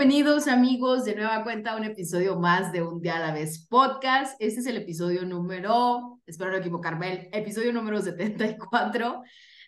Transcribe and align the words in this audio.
Bienvenidos 0.00 0.48
amigos 0.48 1.04
de 1.04 1.14
nueva 1.14 1.44
cuenta 1.44 1.72
a 1.72 1.76
un 1.76 1.84
episodio 1.84 2.38
más 2.38 2.72
de 2.72 2.80
Un 2.80 3.02
día 3.02 3.18
a 3.18 3.20
la 3.20 3.34
vez 3.34 3.66
podcast. 3.68 4.34
Este 4.40 4.60
es 4.60 4.66
el 4.66 4.78
episodio 4.78 5.26
número, 5.26 6.22
espero 6.24 6.52
no 6.52 6.56
equivocarme, 6.56 7.28
el 7.30 7.42
episodio 7.42 7.70
número 7.70 8.00
74. 8.00 9.20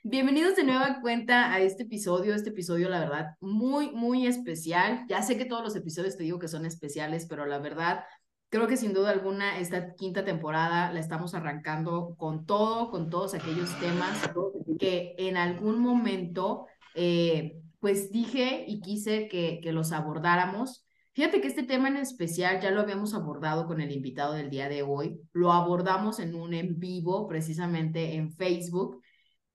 Bienvenidos 0.02 0.56
de 0.56 0.64
nueva 0.64 1.02
cuenta 1.02 1.52
a 1.52 1.60
este 1.60 1.82
episodio, 1.82 2.34
este 2.34 2.48
episodio 2.48 2.88
la 2.88 3.00
verdad 3.00 3.36
muy, 3.40 3.90
muy 3.90 4.26
especial. 4.26 5.04
Ya 5.06 5.20
sé 5.20 5.36
que 5.36 5.44
todos 5.44 5.62
los 5.62 5.76
episodios 5.76 6.16
te 6.16 6.22
digo 6.22 6.38
que 6.38 6.48
son 6.48 6.64
especiales, 6.64 7.26
pero 7.28 7.44
la 7.44 7.58
verdad 7.58 8.04
creo 8.48 8.66
que 8.66 8.78
sin 8.78 8.94
duda 8.94 9.10
alguna 9.10 9.58
esta 9.58 9.92
quinta 9.96 10.24
temporada 10.24 10.90
la 10.94 11.00
estamos 11.00 11.34
arrancando 11.34 12.14
con 12.16 12.46
todo, 12.46 12.90
con 12.90 13.10
todos 13.10 13.34
aquellos 13.34 13.78
temas 13.80 14.30
que 14.78 15.14
en 15.18 15.36
algún 15.36 15.78
momento... 15.78 16.68
Eh, 16.94 17.58
pues 17.82 18.12
dije 18.12 18.64
y 18.68 18.80
quise 18.80 19.26
que, 19.26 19.58
que 19.60 19.72
los 19.72 19.90
abordáramos. 19.90 20.86
Fíjate 21.14 21.40
que 21.40 21.48
este 21.48 21.64
tema 21.64 21.88
en 21.88 21.96
especial 21.96 22.60
ya 22.60 22.70
lo 22.70 22.80
habíamos 22.80 23.12
abordado 23.12 23.66
con 23.66 23.80
el 23.80 23.90
invitado 23.90 24.34
del 24.34 24.50
día 24.50 24.68
de 24.68 24.84
hoy, 24.84 25.20
lo 25.32 25.52
abordamos 25.52 26.20
en 26.20 26.36
un 26.36 26.54
en 26.54 26.78
vivo 26.78 27.26
precisamente 27.26 28.14
en 28.14 28.30
Facebook, 28.30 29.02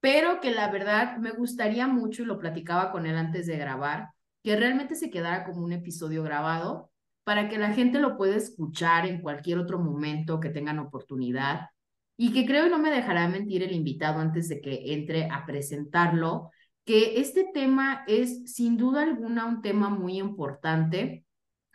pero 0.01 0.41
que 0.41 0.51
la 0.51 0.69
verdad 0.69 1.15
me 1.19 1.31
gustaría 1.31 1.87
mucho, 1.87 2.23
y 2.23 2.25
lo 2.25 2.37
platicaba 2.37 2.91
con 2.91 3.05
él 3.05 3.15
antes 3.15 3.47
de 3.47 3.57
grabar, 3.57 4.09
que 4.43 4.57
realmente 4.57 4.95
se 4.95 5.09
quedara 5.09 5.45
como 5.45 5.63
un 5.63 5.71
episodio 5.71 6.21
grabado 6.21 6.91
para 7.23 7.47
que 7.47 7.57
la 7.57 7.71
gente 7.73 7.97
lo 7.97 8.17
pueda 8.17 8.35
escuchar 8.35 9.05
en 9.05 9.21
cualquier 9.21 9.57
otro 9.57 9.79
momento 9.79 10.41
que 10.41 10.49
tengan 10.49 10.79
oportunidad 10.79 11.69
y 12.17 12.33
que 12.33 12.45
creo 12.45 12.67
y 12.67 12.69
no 12.69 12.77
me 12.77 12.91
dejará 12.91 13.29
mentir 13.29 13.63
el 13.63 13.71
invitado 13.71 14.19
antes 14.19 14.49
de 14.49 14.59
que 14.59 14.93
entre 14.93 15.29
a 15.31 15.45
presentarlo, 15.45 16.51
que 16.87 17.19
este 17.19 17.45
tema 17.53 18.05
es 18.07 18.53
sin 18.53 18.77
duda 18.77 19.03
alguna 19.03 19.45
un 19.45 19.61
tema 19.61 19.89
muy 19.89 20.17
importante 20.17 21.25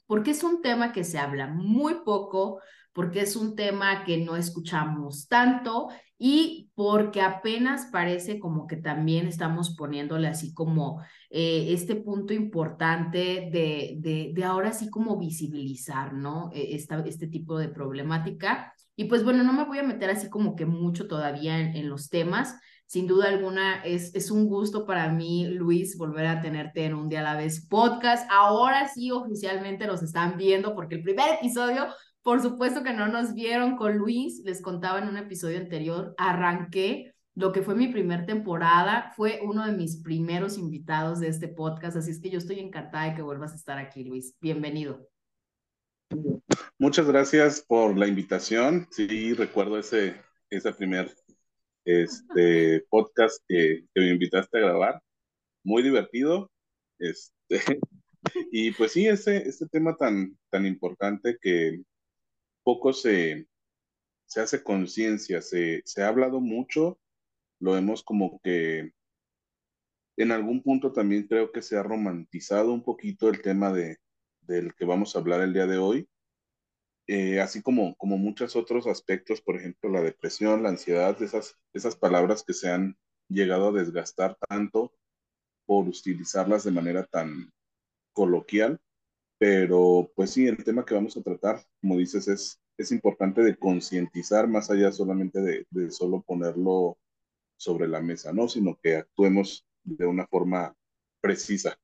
porque 0.06 0.30
es 0.30 0.42
un 0.42 0.62
tema 0.62 0.90
que 0.90 1.04
se 1.04 1.18
habla 1.18 1.48
muy 1.48 1.96
poco, 2.04 2.60
porque 2.94 3.20
es 3.20 3.36
un 3.36 3.54
tema 3.54 4.04
que 4.04 4.16
no 4.16 4.36
escuchamos 4.36 5.28
tanto 5.28 5.88
y 6.18 6.70
porque 6.74 7.20
apenas 7.20 7.88
parece 7.92 8.38
como 8.40 8.66
que 8.66 8.76
también 8.76 9.26
estamos 9.26 9.76
poniéndole 9.76 10.28
así 10.28 10.54
como 10.54 11.02
eh, 11.28 11.66
este 11.70 11.94
punto 11.94 12.32
importante 12.32 13.50
de, 13.52 13.96
de, 13.98 14.32
de, 14.34 14.44
ahora 14.44 14.72
sí 14.72 14.88
como 14.88 15.18
visibilizar, 15.18 16.14
¿no? 16.14 16.50
E, 16.54 16.74
esta, 16.74 17.00
este 17.06 17.26
tipo 17.26 17.58
de 17.58 17.68
problemática. 17.68 18.72
Y 18.96 19.04
pues 19.04 19.24
bueno, 19.24 19.42
no 19.42 19.52
me 19.52 19.64
voy 19.64 19.78
a 19.78 19.82
meter 19.82 20.08
así 20.08 20.30
como 20.30 20.56
que 20.56 20.64
mucho 20.64 21.06
todavía 21.06 21.58
en, 21.58 21.76
en 21.76 21.90
los 21.90 22.08
temas, 22.08 22.56
sin 22.92 23.06
duda 23.06 23.28
alguna, 23.28 23.82
es, 23.84 24.14
es 24.14 24.30
un 24.30 24.46
gusto 24.46 24.84
para 24.84 25.10
mí, 25.10 25.46
Luis, 25.46 25.96
volver 25.96 26.26
a 26.26 26.42
tenerte 26.42 26.84
en 26.84 26.92
un 26.92 27.08
día 27.08 27.20
a 27.20 27.22
la 27.22 27.36
vez 27.38 27.66
podcast. 27.66 28.28
Ahora 28.30 28.86
sí, 28.86 29.10
oficialmente 29.10 29.86
nos 29.86 30.02
están 30.02 30.36
viendo 30.36 30.74
porque 30.74 30.96
el 30.96 31.02
primer 31.02 31.36
episodio, 31.36 31.86
por 32.20 32.42
supuesto 32.42 32.82
que 32.82 32.92
no 32.92 33.08
nos 33.08 33.32
vieron 33.32 33.76
con 33.76 33.96
Luis, 33.96 34.42
les 34.44 34.60
contaba 34.60 34.98
en 34.98 35.08
un 35.08 35.16
episodio 35.16 35.56
anterior, 35.56 36.14
arranqué 36.18 37.14
lo 37.34 37.50
que 37.50 37.62
fue 37.62 37.74
mi 37.74 37.88
primer 37.88 38.26
temporada, 38.26 39.10
fue 39.16 39.40
uno 39.42 39.64
de 39.64 39.72
mis 39.72 40.02
primeros 40.02 40.58
invitados 40.58 41.18
de 41.18 41.28
este 41.28 41.48
podcast, 41.48 41.96
así 41.96 42.10
es 42.10 42.20
que 42.20 42.28
yo 42.28 42.36
estoy 42.36 42.60
encantada 42.60 43.06
de 43.06 43.14
que 43.14 43.22
vuelvas 43.22 43.52
a 43.52 43.56
estar 43.56 43.78
aquí, 43.78 44.04
Luis. 44.04 44.36
Bienvenido. 44.38 45.08
Muchas 46.78 47.06
gracias 47.06 47.62
por 47.62 47.96
la 47.96 48.06
invitación. 48.06 48.86
Sí, 48.90 49.32
recuerdo 49.32 49.78
ese, 49.78 50.20
ese 50.50 50.74
primer 50.74 51.10
este 51.84 52.84
podcast 52.88 53.42
que, 53.48 53.84
me 53.94 54.10
invitaste 54.10 54.58
a 54.58 54.62
grabar. 54.62 55.02
Muy 55.64 55.82
divertido. 55.82 56.50
Este, 56.98 57.80
y 58.52 58.72
pues 58.72 58.92
sí, 58.92 59.06
ese, 59.08 59.48
este 59.48 59.66
tema 59.68 59.96
tan, 59.96 60.38
tan 60.50 60.66
importante 60.66 61.38
que 61.40 61.82
poco 62.64 62.92
se, 62.92 63.46
se 64.26 64.40
hace 64.40 64.62
conciencia, 64.62 65.42
se, 65.42 65.82
se 65.84 66.02
ha 66.02 66.08
hablado 66.08 66.40
mucho, 66.40 66.98
lo 67.60 67.76
hemos 67.76 68.02
como 68.02 68.40
que 68.42 68.92
en 70.16 70.32
algún 70.32 70.62
punto 70.62 70.92
también 70.92 71.26
creo 71.26 71.52
que 71.52 71.62
se 71.62 71.76
ha 71.76 71.82
romantizado 71.82 72.72
un 72.72 72.82
poquito 72.82 73.28
el 73.28 73.40
tema 73.42 73.72
de, 73.72 73.98
del 74.42 74.74
que 74.74 74.84
vamos 74.84 75.14
a 75.14 75.20
hablar 75.20 75.40
el 75.40 75.52
día 75.52 75.66
de 75.66 75.78
hoy. 75.78 76.08
Eh, 77.08 77.40
así 77.40 77.62
como, 77.62 77.96
como 77.96 78.16
muchos 78.16 78.54
otros 78.56 78.86
aspectos, 78.86 79.40
por 79.40 79.56
ejemplo, 79.56 79.90
la 79.90 80.02
depresión, 80.02 80.62
la 80.62 80.68
ansiedad, 80.70 81.20
esas, 81.22 81.56
esas 81.72 81.96
palabras 81.96 82.44
que 82.44 82.54
se 82.54 82.70
han 82.70 82.96
llegado 83.28 83.68
a 83.68 83.72
desgastar 83.72 84.36
tanto 84.48 84.92
por 85.66 85.88
utilizarlas 85.88 86.64
de 86.64 86.70
manera 86.70 87.04
tan 87.04 87.52
coloquial, 88.12 88.80
pero 89.38 90.12
pues 90.14 90.30
sí, 90.30 90.46
el 90.46 90.62
tema 90.62 90.84
que 90.84 90.94
vamos 90.94 91.16
a 91.16 91.22
tratar, 91.22 91.64
como 91.80 91.96
dices, 91.96 92.28
es, 92.28 92.60
es 92.78 92.92
importante 92.92 93.42
de 93.42 93.56
concientizar 93.56 94.46
más 94.48 94.70
allá 94.70 94.92
solamente 94.92 95.40
de, 95.40 95.66
de 95.70 95.90
solo 95.90 96.22
ponerlo 96.22 96.98
sobre 97.56 97.88
la 97.88 98.00
mesa, 98.00 98.32
¿no? 98.32 98.48
Sino 98.48 98.78
que 98.80 98.96
actuemos 98.96 99.66
de 99.82 100.06
una 100.06 100.26
forma 100.26 100.76
precisa. 101.20 101.78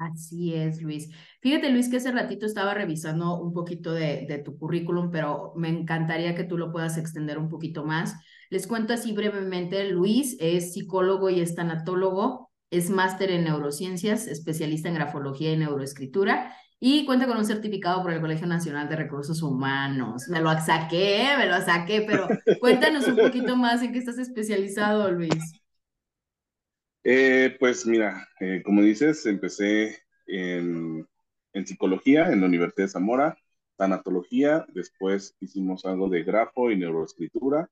Así 0.00 0.54
es, 0.54 0.80
Luis. 0.80 1.10
Fíjate, 1.42 1.68
Luis, 1.68 1.90
que 1.90 1.98
hace 1.98 2.10
ratito 2.10 2.46
estaba 2.46 2.72
revisando 2.72 3.38
un 3.38 3.52
poquito 3.52 3.92
de, 3.92 4.24
de, 4.26 4.38
tu 4.38 4.56
currículum, 4.56 5.10
pero 5.10 5.52
me 5.56 5.68
encantaría 5.68 6.34
que 6.34 6.44
tú 6.44 6.56
lo 6.56 6.72
puedas 6.72 6.96
extender 6.96 7.36
un 7.36 7.50
poquito 7.50 7.84
más. 7.84 8.14
Les 8.48 8.66
cuento 8.66 8.94
así 8.94 9.12
brevemente, 9.12 9.90
Luis 9.90 10.38
es 10.40 10.72
psicólogo 10.72 11.28
y 11.28 11.40
es 11.40 11.54
tanatólogo, 11.54 12.50
es 12.70 12.88
máster 12.88 13.30
en 13.30 13.44
neurociencias, 13.44 14.26
especialista 14.26 14.88
en 14.88 14.94
grafología 14.94 15.52
y 15.52 15.58
neuroescritura, 15.58 16.54
y 16.80 17.04
cuenta 17.04 17.26
con 17.26 17.36
un 17.36 17.44
certificado 17.44 18.02
por 18.02 18.12
el 18.12 18.22
Colegio 18.22 18.46
Nacional 18.46 18.88
de 18.88 18.96
Recursos 18.96 19.42
Humanos. 19.42 20.28
Me 20.30 20.40
lo 20.40 20.50
saqué, 20.60 21.28
me 21.36 21.46
lo 21.46 21.60
saqué, 21.60 22.04
pero 22.06 22.26
cuéntanos 22.60 23.06
un 23.06 23.16
poquito 23.16 23.54
más 23.54 23.82
en 23.82 23.92
qué 23.92 23.98
estás 23.98 24.18
especializado, 24.18 25.10
Luis. 25.10 25.59
Eh, 27.04 27.56
pues 27.58 27.86
mira, 27.86 28.28
eh, 28.40 28.62
como 28.64 28.82
dices, 28.82 29.24
empecé 29.26 29.98
en, 30.26 31.06
psicología 31.64 32.30
en 32.30 32.40
la 32.40 32.46
Universidad 32.46 32.86
de 32.86 32.92
Zamora, 32.92 33.38
tanatología, 33.76 34.66
después 34.74 35.36
hicimos 35.40 35.84
algo 35.84 36.08
de 36.08 36.22
grafo 36.24 36.70
y 36.70 36.76
neuroescritura 36.76 37.68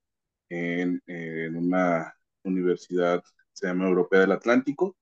en, 0.49 1.03
una 1.57 2.15
universidad, 2.45 3.23
se 3.53 3.67
llama 3.69 3.89
Europea 3.89 4.21
del 4.21 4.33
Atlántico. 4.33 4.97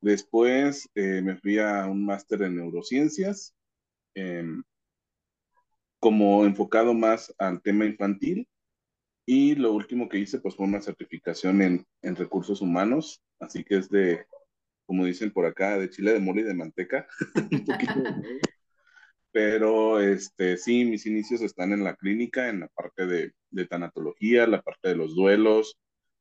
Después 0.00 0.90
eh, 0.94 1.22
me 1.22 1.36
fui 1.36 1.58
a 1.58 1.86
un 1.86 2.04
máster 2.04 2.42
en 2.42 2.56
neurociencias, 2.56 3.54
como 5.98 6.44
enfocado 6.44 6.94
más 6.94 7.34
al 7.38 7.62
tema 7.62 7.86
infantil. 7.86 8.46
Y 9.24 9.54
lo 9.54 9.72
último 9.72 10.08
que 10.08 10.18
hice 10.18 10.40
pues 10.40 10.56
fue 10.56 10.66
una 10.66 10.80
certificación 10.80 11.62
en, 11.62 11.86
en 12.02 12.16
recursos 12.16 12.60
humanos 12.60 13.22
así 13.42 13.64
que 13.64 13.76
es 13.76 13.90
de, 13.90 14.24
como 14.86 15.04
dicen 15.04 15.32
por 15.32 15.46
acá, 15.46 15.78
de 15.78 15.90
chile 15.90 16.12
de 16.12 16.20
mole 16.20 16.42
y 16.42 16.44
de 16.44 16.54
manteca, 16.54 17.06
un 17.52 17.64
poquito 17.64 18.02
Pero 19.32 20.00
este, 20.00 20.56
sí, 20.56 20.84
mis 20.84 21.06
inicios 21.06 21.40
están 21.40 21.72
en 21.72 21.84
la 21.84 21.96
clínica, 21.96 22.48
en 22.48 22.60
la 22.60 22.68
parte 22.68 23.06
de, 23.06 23.32
de 23.50 23.66
tanatología, 23.66 24.46
la 24.46 24.60
parte 24.62 24.90
de 24.90 24.96
los 24.96 25.14
duelos, 25.14 25.78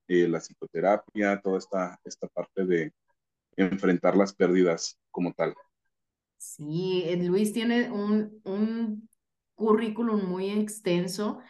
eh, 0.08 0.28
la 0.28 0.40
psicoterapia, 0.40 1.42
toda 1.42 1.58
esta, 1.58 2.00
esta 2.06 2.28
parte 2.28 2.66
de 2.66 2.94
enfrentar 3.58 4.16
las 4.16 4.34
pérdidas 4.34 4.98
como 5.12 5.34
tal. 5.34 5.54
Sí, 6.38 7.04
Luis 7.18 7.54
tiene 7.54 7.92
un, 7.92 8.42
un 8.46 9.10
currículum 9.56 10.26
muy 10.26 10.50
extenso 10.50 11.42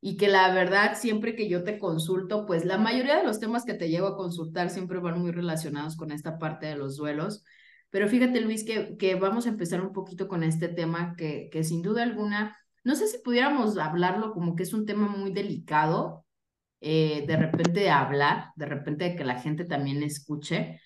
y 0.00 0.16
que 0.16 0.28
la 0.28 0.52
verdad 0.54 0.96
siempre 0.98 1.36
que 1.36 1.48
yo 1.48 1.62
te 1.64 1.78
consulto, 1.78 2.46
pues 2.46 2.64
la 2.64 2.78
mayoría 2.78 3.18
de 3.18 3.24
los 3.24 3.38
temas 3.40 3.64
que 3.64 3.74
te 3.74 3.88
llevo 3.90 4.08
a 4.08 4.16
consultar 4.16 4.70
siempre 4.70 4.98
van 4.98 5.20
muy 5.20 5.30
relacionados 5.30 5.96
con 5.96 6.10
esta 6.10 6.38
parte 6.38 6.66
de 6.66 6.76
los 6.76 6.96
duelos. 6.96 7.44
Pero 7.90 8.08
fíjate, 8.08 8.40
Luis, 8.40 8.64
que, 8.64 8.96
que 8.96 9.14
vamos 9.16 9.46
a 9.46 9.50
empezar 9.50 9.80
un 9.82 9.92
poquito 9.92 10.28
con 10.28 10.42
este 10.42 10.68
tema 10.68 11.14
que, 11.16 11.48
que 11.52 11.64
sin 11.64 11.82
duda 11.82 12.02
alguna, 12.02 12.56
no 12.84 12.94
sé 12.94 13.08
si 13.08 13.18
pudiéramos 13.18 13.76
hablarlo 13.78 14.32
como 14.32 14.56
que 14.56 14.62
es 14.62 14.72
un 14.72 14.86
tema 14.86 15.08
muy 15.08 15.32
delicado, 15.32 16.24
eh, 16.80 17.24
de 17.26 17.36
repente 17.36 17.80
de 17.80 17.90
hablar, 17.90 18.52
de 18.56 18.66
repente 18.66 19.04
de 19.04 19.16
que 19.16 19.24
la 19.24 19.40
gente 19.40 19.64
también 19.64 20.02
escuche, 20.02 20.80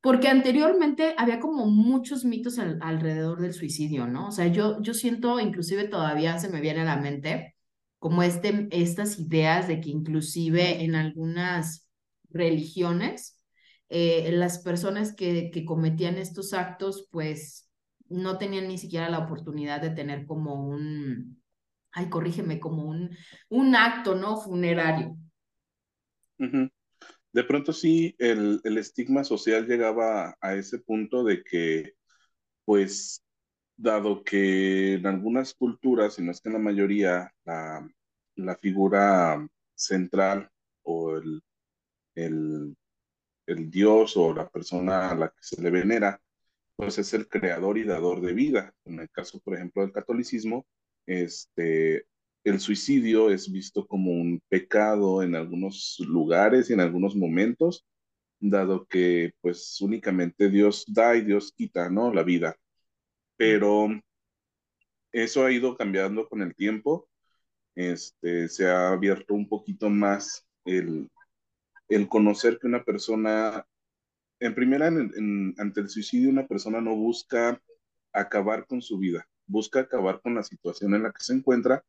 porque 0.00 0.28
anteriormente 0.28 1.14
había 1.18 1.40
como 1.40 1.66
muchos 1.66 2.24
mitos 2.24 2.58
alrededor 2.58 3.40
del 3.40 3.54
suicidio, 3.54 4.06
¿no? 4.06 4.28
O 4.28 4.30
sea, 4.32 4.46
yo, 4.48 4.80
yo 4.82 4.94
siento, 4.94 5.40
inclusive 5.40 5.88
todavía 5.88 6.38
se 6.38 6.48
me 6.48 6.60
viene 6.60 6.82
a 6.82 6.84
la 6.84 6.96
mente, 6.96 7.55
como 7.98 8.22
este, 8.22 8.68
estas 8.70 9.18
ideas 9.18 9.68
de 9.68 9.80
que 9.80 9.90
inclusive 9.90 10.84
en 10.84 10.94
algunas 10.94 11.88
religiones, 12.30 13.40
eh, 13.88 14.30
las 14.32 14.58
personas 14.58 15.14
que, 15.14 15.50
que 15.52 15.64
cometían 15.64 16.16
estos 16.16 16.52
actos, 16.52 17.08
pues 17.10 17.70
no 18.08 18.38
tenían 18.38 18.68
ni 18.68 18.78
siquiera 18.78 19.08
la 19.08 19.20
oportunidad 19.20 19.80
de 19.80 19.90
tener 19.90 20.26
como 20.26 20.68
un, 20.68 21.42
ay, 21.92 22.08
corrígeme, 22.08 22.60
como 22.60 22.84
un, 22.84 23.16
un 23.48 23.74
acto, 23.74 24.14
¿no? 24.14 24.36
Funerario. 24.36 25.16
De 26.38 27.44
pronto 27.44 27.72
sí, 27.72 28.14
el, 28.18 28.60
el, 28.64 28.78
estigma 28.78 29.24
social 29.24 29.66
llegaba 29.66 30.36
a 30.40 30.54
ese 30.54 30.78
punto 30.78 31.24
de 31.24 31.42
que, 31.42 31.94
pues, 32.64 33.22
dado 33.76 34.22
que 34.24 34.94
en 34.94 35.06
algunas 35.06 35.54
culturas, 35.54 36.18
y 36.18 36.22
no 36.22 36.30
es 36.32 36.40
que 36.40 36.48
en 36.48 36.54
la 36.54 36.58
mayoría, 36.60 37.32
la, 37.44 37.88
la 38.36 38.56
figura 38.56 39.46
central 39.74 40.50
o 40.82 41.16
el, 41.16 41.42
el, 42.14 42.76
el 43.46 43.70
dios 43.70 44.16
o 44.16 44.34
la 44.34 44.48
persona 44.48 45.10
a 45.10 45.14
la 45.14 45.28
que 45.28 45.42
se 45.42 45.60
le 45.62 45.70
venera, 45.70 46.20
pues 46.76 46.98
es 46.98 47.14
el 47.14 47.28
creador 47.28 47.78
y 47.78 47.84
dador 47.84 48.20
de 48.20 48.34
vida. 48.34 48.74
En 48.84 49.00
el 49.00 49.10
caso, 49.10 49.40
por 49.40 49.54
ejemplo, 49.54 49.82
del 49.82 49.92
catolicismo, 49.92 50.66
este, 51.06 52.06
el 52.44 52.60
suicidio 52.60 53.30
es 53.30 53.50
visto 53.50 53.86
como 53.86 54.12
un 54.12 54.40
pecado 54.48 55.22
en 55.22 55.34
algunos 55.34 55.98
lugares 56.06 56.70
y 56.70 56.74
en 56.74 56.80
algunos 56.80 57.16
momentos, 57.16 57.86
dado 58.38 58.86
que 58.86 59.32
pues 59.40 59.80
únicamente 59.80 60.50
Dios 60.50 60.84
da 60.86 61.16
y 61.16 61.22
Dios 61.22 61.52
quita, 61.52 61.90
¿no? 61.90 62.12
La 62.12 62.22
vida. 62.22 62.56
Pero 63.36 63.88
eso 65.12 65.44
ha 65.44 65.52
ido 65.52 65.76
cambiando 65.76 66.28
con 66.28 66.42
el 66.42 66.54
tiempo. 66.54 67.08
Este, 67.74 68.48
se 68.48 68.66
ha 68.66 68.90
abierto 68.90 69.34
un 69.34 69.48
poquito 69.48 69.90
más 69.90 70.46
el, 70.64 71.10
el 71.88 72.08
conocer 72.08 72.58
que 72.58 72.66
una 72.66 72.84
persona, 72.84 73.66
en 74.40 74.54
primera, 74.54 74.86
ante 74.88 75.80
el 75.80 75.88
suicidio, 75.88 76.30
una 76.30 76.46
persona 76.46 76.80
no 76.80 76.96
busca 76.96 77.60
acabar 78.12 78.66
con 78.66 78.80
su 78.80 78.98
vida, 78.98 79.28
busca 79.46 79.80
acabar 79.80 80.20
con 80.22 80.34
la 80.34 80.42
situación 80.42 80.94
en 80.94 81.04
la 81.04 81.12
que 81.12 81.22
se 81.22 81.34
encuentra 81.34 81.84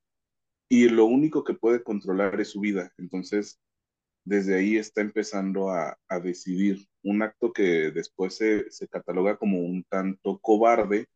y 0.70 0.90
lo 0.90 1.06
único 1.06 1.44
que 1.44 1.54
puede 1.54 1.84
controlar 1.84 2.40
es 2.40 2.50
su 2.50 2.60
vida. 2.60 2.92
Entonces, 2.98 3.60
desde 4.26 4.56
ahí 4.56 4.78
está 4.78 5.02
empezando 5.02 5.72
a, 5.72 5.98
a 6.10 6.20
decidir 6.20 6.86
un 7.04 7.22
acto 7.22 7.54
que 7.54 7.92
después 7.92 8.36
se, 8.36 8.70
se, 8.72 8.88
cataloga 8.88 9.38
como 9.38 9.62
un 9.62 9.84
tanto 9.86 10.38
cobarde, 10.40 11.08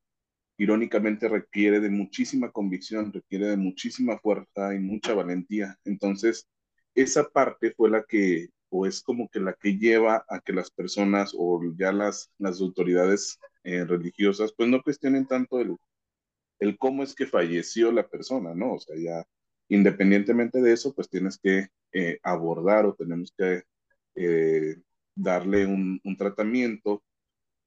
irónicamente 0.62 1.28
requiere 1.28 1.80
de 1.80 1.90
muchísima 1.90 2.52
convicción, 2.52 3.12
requiere 3.12 3.48
de 3.48 3.58
muchísima 3.58 4.20
fuerza 4.20 4.76
y 4.76 4.80
mucha 4.80 5.16
valentía. 5.16 5.76
Entonces, 5.86 6.48
esa 6.94 7.28
parte 7.30 7.74
fue 7.76 7.90
la 7.90 8.04
que, 8.04 8.50
o 8.70 8.86
es 8.86 9.02
como 9.02 9.28
que 9.30 9.40
la 9.40 9.54
que 9.54 9.80
lleva 9.80 10.24
a 10.30 10.40
que 10.40 10.54
las 10.54 10.70
personas 10.70 11.34
o 11.36 11.60
ya 11.76 11.92
las, 11.92 12.30
las 12.38 12.62
autoridades 12.62 13.40
eh, 13.64 13.86
religiosas, 13.86 14.54
pues 14.56 14.70
no 14.70 14.84
cuestionen 14.84 15.26
tanto 15.26 15.60
el, 15.60 15.76
el 16.60 16.78
cómo 16.78 17.02
es 17.02 17.16
que 17.16 17.26
falleció 17.26 17.92
la 17.92 18.08
persona, 18.08 18.54
¿no? 18.54 18.74
O 18.76 18.80
sea, 18.80 18.96
ya 18.98 19.26
independientemente 19.68 20.62
de 20.62 20.74
eso, 20.74 20.94
pues 20.94 21.10
tienes 21.10 21.40
que 21.40 21.70
eh, 21.92 22.20
abordar 22.22 22.86
o 22.86 22.94
tenemos 22.94 23.34
que 23.36 23.64
eh, 24.14 24.76
darle 25.16 25.66
un, 25.66 26.00
un, 26.04 26.18
tratamiento 26.18 27.02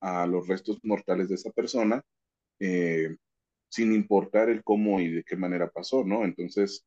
a 0.01 0.27
los 0.27 0.47
restos 0.47 0.79
mortales 0.85 1.29
de 1.29 1.35
esa 1.37 1.51
persona, 1.51 2.05
eh, 2.61 3.17
sin 3.69 3.93
importar 3.93 4.49
el 4.49 4.63
cómo 4.63 5.01
y 5.01 5.09
de 5.11 5.25
qué 5.25 5.37
manera 5.37 5.71
pasó, 5.71 6.05
¿no? 6.05 6.25
Entonces, 6.25 6.87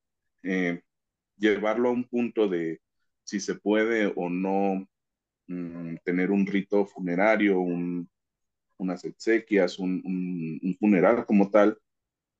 llevarlo 1.37 1.89
a 1.89 1.93
un 1.93 2.05
punto 2.05 2.47
de 2.47 2.81
si 3.23 3.39
se 3.39 3.55
puede 3.55 4.11
o 4.15 4.29
no 4.29 4.87
mm, 5.47 5.95
tener 6.03 6.31
un 6.31 6.45
rito 6.45 6.85
funerario, 6.85 7.59
un, 7.59 8.09
unas 8.77 9.03
exequias, 9.05 9.79
un, 9.79 10.01
un, 10.05 10.59
un, 10.63 10.75
funeral 10.77 11.25
como 11.25 11.49
tal, 11.49 11.77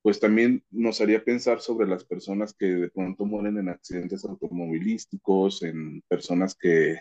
pues 0.02 0.20
también 0.20 0.64
nos 0.70 1.00
haría 1.00 1.22
pensar 1.22 1.60
sobre 1.60 1.86
las 1.86 2.04
personas 2.04 2.54
que 2.54 2.66
de 2.66 2.90
pronto 2.90 3.26
mueren 3.26 3.58
en 3.58 3.68
accidentes 3.68 4.24
automovilísticos, 4.24 5.62
en 5.62 6.02
personas 6.08 6.54
que 6.54 7.00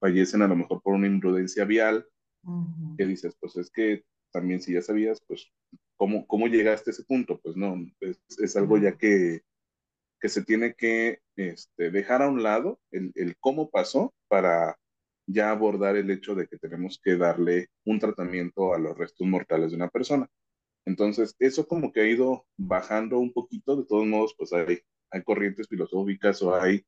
fallecen 0.00 0.42
a 0.42 0.48
lo 0.48 0.56
mejor 0.56 0.82
por 0.82 0.94
una 0.94 1.06
imprudencia 1.06 1.64
vial, 1.64 2.06
uh 2.44 2.50
-huh. 2.50 2.96
que 2.96 3.06
dices, 3.06 3.36
pues 3.38 3.56
es 3.56 3.70
que 3.70 4.04
también 4.32 4.60
si 4.60 4.74
ya 4.74 4.82
sabías, 4.82 5.20
pues, 5.26 5.50
¿cómo, 5.96 6.26
cómo 6.26 6.46
llegaste 6.48 6.90
a 6.90 6.92
ese 6.92 7.04
punto? 7.04 7.40
Pues 7.40 7.56
no, 7.56 7.76
es, 8.00 8.20
es 8.38 8.56
algo 8.56 8.78
ya 8.78 8.96
que, 8.96 9.42
que 10.20 10.28
se 10.28 10.44
tiene 10.44 10.74
que 10.74 11.20
este, 11.36 11.90
dejar 11.90 12.22
a 12.22 12.28
un 12.28 12.42
lado 12.42 12.80
el, 12.90 13.12
el 13.14 13.36
cómo 13.38 13.70
pasó 13.70 14.14
para 14.28 14.78
ya 15.26 15.50
abordar 15.50 15.96
el 15.96 16.10
hecho 16.10 16.34
de 16.34 16.46
que 16.48 16.58
tenemos 16.58 17.00
que 17.02 17.16
darle 17.16 17.68
un 17.84 17.98
tratamiento 17.98 18.74
a 18.74 18.78
los 18.78 18.96
restos 18.96 19.26
mortales 19.26 19.70
de 19.70 19.76
una 19.76 19.88
persona. 19.88 20.28
Entonces, 20.86 21.34
eso 21.38 21.66
como 21.66 21.92
que 21.92 22.00
ha 22.00 22.06
ido 22.06 22.46
bajando 22.56 23.18
un 23.18 23.32
poquito, 23.32 23.76
de 23.76 23.84
todos 23.84 24.06
modos, 24.06 24.34
pues 24.36 24.52
hay, 24.52 24.80
hay 25.10 25.22
corrientes 25.22 25.68
filosóficas 25.68 26.42
o 26.42 26.54
hay 26.54 26.84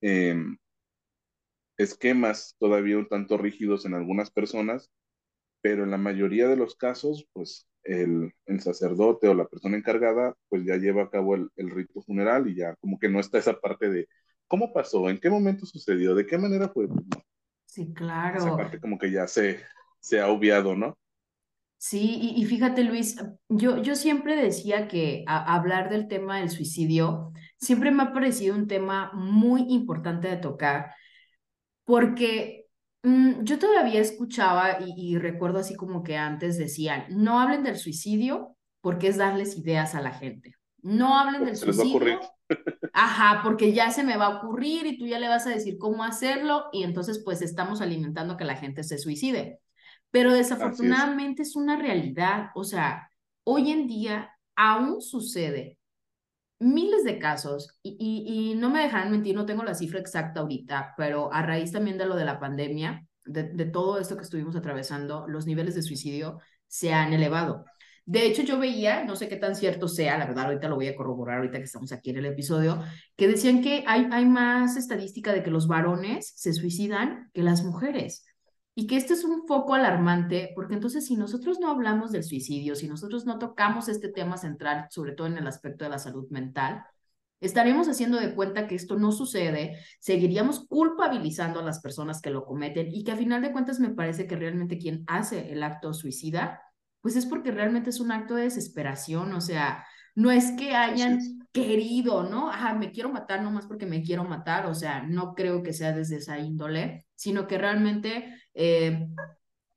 eh, 0.00 0.36
esquemas 1.76 2.56
todavía 2.58 2.98
un 2.98 3.08
tanto 3.08 3.36
rígidos 3.36 3.84
en 3.84 3.94
algunas 3.94 4.30
personas, 4.30 4.90
pero 5.60 5.84
en 5.84 5.90
la 5.90 5.98
mayoría 5.98 6.48
de 6.48 6.56
los 6.56 6.76
casos, 6.76 7.26
pues 7.32 7.68
el, 7.82 8.32
el 8.46 8.60
sacerdote 8.60 9.28
o 9.28 9.34
la 9.34 9.46
persona 9.46 9.76
encargada, 9.76 10.34
pues 10.48 10.64
ya 10.64 10.76
lleva 10.76 11.04
a 11.04 11.10
cabo 11.10 11.34
el, 11.34 11.48
el, 11.56 11.70
rito 11.70 12.02
funeral 12.02 12.48
y 12.48 12.56
ya 12.56 12.74
como 12.76 12.98
que 12.98 13.08
no 13.08 13.20
está 13.20 13.38
esa 13.38 13.60
parte 13.60 13.88
de 13.88 14.08
cómo 14.48 14.72
pasó, 14.72 15.08
en 15.08 15.18
qué 15.18 15.30
momento 15.30 15.66
sucedió, 15.66 16.14
de 16.14 16.26
qué 16.26 16.38
manera 16.38 16.68
fue. 16.68 16.88
Sí, 17.64 17.92
claro. 17.94 18.38
Esa 18.38 18.56
parte 18.56 18.80
como 18.80 18.98
que 18.98 19.10
ya 19.10 19.26
se, 19.26 19.60
se 20.00 20.20
ha 20.20 20.28
obviado, 20.28 20.74
¿no? 20.74 20.96
Sí, 21.78 22.18
y, 22.20 22.40
y, 22.40 22.46
fíjate 22.46 22.84
Luis, 22.84 23.16
yo, 23.48 23.82
yo 23.82 23.96
siempre 23.96 24.34
decía 24.34 24.88
que 24.88 25.24
a, 25.26 25.54
hablar 25.54 25.90
del 25.90 26.08
tema 26.08 26.38
del 26.38 26.48
suicidio 26.48 27.32
siempre 27.58 27.90
me 27.90 28.02
ha 28.02 28.12
parecido 28.14 28.54
un 28.56 28.66
tema 28.66 29.12
muy 29.12 29.66
importante 29.68 30.28
de 30.28 30.38
tocar, 30.38 30.94
porque 31.84 32.65
mmm, 33.06 33.44
yo 33.44 33.58
todavía 33.58 34.00
escuchaba 34.00 34.78
y, 34.80 34.94
y, 34.96 35.18
recuerdo 35.18 35.60
así 35.60 35.74
como 35.74 36.02
que 36.02 36.16
antes 36.16 36.58
decían, 36.58 37.06
no 37.10 37.40
hablen 37.40 37.62
del 37.62 37.76
suicidio 37.76 38.56
porque 38.80 39.08
es 39.08 39.16
darles 39.16 39.56
ideas 39.56 39.94
a 39.94 40.02
la 40.02 40.12
gente. 40.12 40.54
No 40.82 41.18
hablen 41.18 41.44
del 41.44 41.56
se 41.56 41.72
suicidio. 41.72 42.00
Les 42.00 42.16
va 42.16 42.20
a 42.20 42.26
ocurrir. 42.26 42.36
Ajá, 42.92 43.40
porque 43.42 43.72
ya 43.72 43.90
se 43.90 44.04
me 44.04 44.16
va 44.16 44.26
a 44.26 44.36
ocurrir 44.38 44.86
y 44.86 44.98
tú 44.98 45.06
ya 45.06 45.18
le 45.18 45.28
vas 45.28 45.46
a 45.46 45.50
decir 45.50 45.78
cómo 45.78 46.04
hacerlo 46.04 46.66
y 46.72 46.84
entonces 46.84 47.22
pues 47.24 47.42
estamos 47.42 47.80
alimentando 47.80 48.36
que 48.36 48.44
la 48.44 48.56
gente 48.56 48.84
se 48.84 48.98
suicide. 48.98 49.60
Pero 50.10 50.32
desafortunadamente 50.32 51.42
es. 51.42 51.48
es. 51.48 51.56
una 51.56 51.76
realidad. 51.76 52.50
O 52.54 52.64
sea, 52.64 53.10
hoy 53.44 53.70
en 53.70 53.86
día 53.86 54.30
aún 54.54 55.00
sucede 55.00 55.78
miles 56.58 57.04
de 57.04 57.18
casos 57.18 57.78
y, 57.82 57.96
y, 57.98 58.54
no 58.54 58.70
me 58.70 58.82
dejan 58.82 59.10
mentir, 59.10 59.34
no 59.34 59.46
tengo 59.46 59.62
la 59.62 59.74
cifra 59.74 60.00
exacta 60.00 60.40
ahorita, 60.40 60.94
pero 60.96 61.32
a 61.32 61.42
raíz 61.42 61.72
también 61.72 61.98
de 61.98 62.06
lo 62.06 62.16
de 62.16 62.24
la 62.24 62.40
pandemia, 62.40 63.06
de, 63.24 63.44
de 63.44 63.64
todo 63.66 63.98
esto 63.98 64.16
que 64.16 64.22
estuvimos 64.22 64.56
atravesando, 64.56 65.26
los 65.28 65.46
niveles 65.46 65.74
de 65.74 65.82
suicidio 65.82 66.38
se 66.66 66.92
han 66.92 67.12
elevado. 67.12 67.64
De 68.06 68.24
hecho, 68.24 68.42
yo 68.42 68.58
veía, 68.58 69.04
no 69.04 69.16
sé 69.16 69.28
qué 69.28 69.36
tan 69.36 69.56
cierto 69.56 69.88
sea, 69.88 70.16
la 70.16 70.26
verdad, 70.26 70.44
ahorita 70.44 70.68
lo 70.68 70.76
voy 70.76 70.86
a 70.86 70.94
corroborar, 70.94 71.38
ahorita 71.38 71.58
que 71.58 71.64
estamos 71.64 71.90
aquí 71.90 72.10
en 72.10 72.18
el 72.18 72.26
episodio, 72.26 72.80
que 73.16 73.26
decían 73.26 73.62
que 73.62 73.82
hay, 73.86 74.06
hay 74.12 74.24
más 74.26 74.76
estadística 74.76 75.32
de 75.32 75.42
que 75.42 75.50
los 75.50 75.66
varones 75.66 76.32
se 76.36 76.52
suicidan 76.52 77.30
que 77.34 77.42
las 77.42 77.64
mujeres. 77.64 78.24
Y 78.78 78.86
que 78.86 78.96
este 78.98 79.14
es 79.14 79.24
un 79.24 79.46
foco 79.46 79.72
alarmante, 79.72 80.52
porque 80.54 80.74
entonces 80.74 81.06
si 81.06 81.16
nosotros 81.16 81.58
no 81.58 81.70
hablamos 81.70 82.12
del 82.12 82.22
suicidio, 82.22 82.76
si 82.76 82.86
nosotros 82.86 83.24
no 83.24 83.38
tocamos 83.38 83.88
este 83.88 84.08
tema 84.08 84.36
central, 84.36 84.86
sobre 84.90 85.12
todo 85.12 85.28
en 85.28 85.38
el 85.38 85.46
aspecto 85.46 85.84
de 85.84 85.90
la 85.90 85.98
salud 85.98 86.28
mental, 86.28 86.84
estaremos 87.40 87.88
haciendo 87.88 88.18
de 88.18 88.34
cuenta 88.34 88.66
que 88.66 88.74
esto 88.74 88.98
no 88.98 89.12
sucede, 89.12 89.78
seguiríamos 89.98 90.66
culpabilizando 90.66 91.60
a 91.60 91.64
las 91.64 91.80
personas 91.80 92.20
que 92.20 92.28
lo 92.28 92.44
cometen 92.44 92.94
y 92.94 93.02
que 93.02 93.12
a 93.12 93.16
final 93.16 93.40
de 93.40 93.52
cuentas 93.52 93.80
me 93.80 93.88
parece 93.88 94.26
que 94.26 94.36
realmente 94.36 94.76
quien 94.76 95.04
hace 95.06 95.52
el 95.52 95.62
acto 95.62 95.94
suicida, 95.94 96.60
pues 97.00 97.16
es 97.16 97.24
porque 97.24 97.52
realmente 97.52 97.88
es 97.88 98.00
un 98.00 98.12
acto 98.12 98.34
de 98.34 98.42
desesperación, 98.42 99.32
o 99.32 99.40
sea, 99.40 99.86
no 100.14 100.30
es 100.30 100.52
que 100.52 100.74
hayan 100.74 101.22
sí. 101.22 101.38
Querido, 101.56 102.24
¿no? 102.24 102.50
Ajá, 102.50 102.74
me 102.74 102.92
quiero 102.92 103.08
matar 103.08 103.42
nomás 103.42 103.66
porque 103.66 103.86
me 103.86 104.02
quiero 104.02 104.24
matar, 104.24 104.66
o 104.66 104.74
sea, 104.74 105.02
no 105.02 105.34
creo 105.34 105.62
que 105.62 105.72
sea 105.72 105.92
desde 105.92 106.16
esa 106.16 106.38
índole, 106.38 107.06
sino 107.14 107.46
que 107.46 107.56
realmente, 107.56 108.34
eh, 108.52 109.08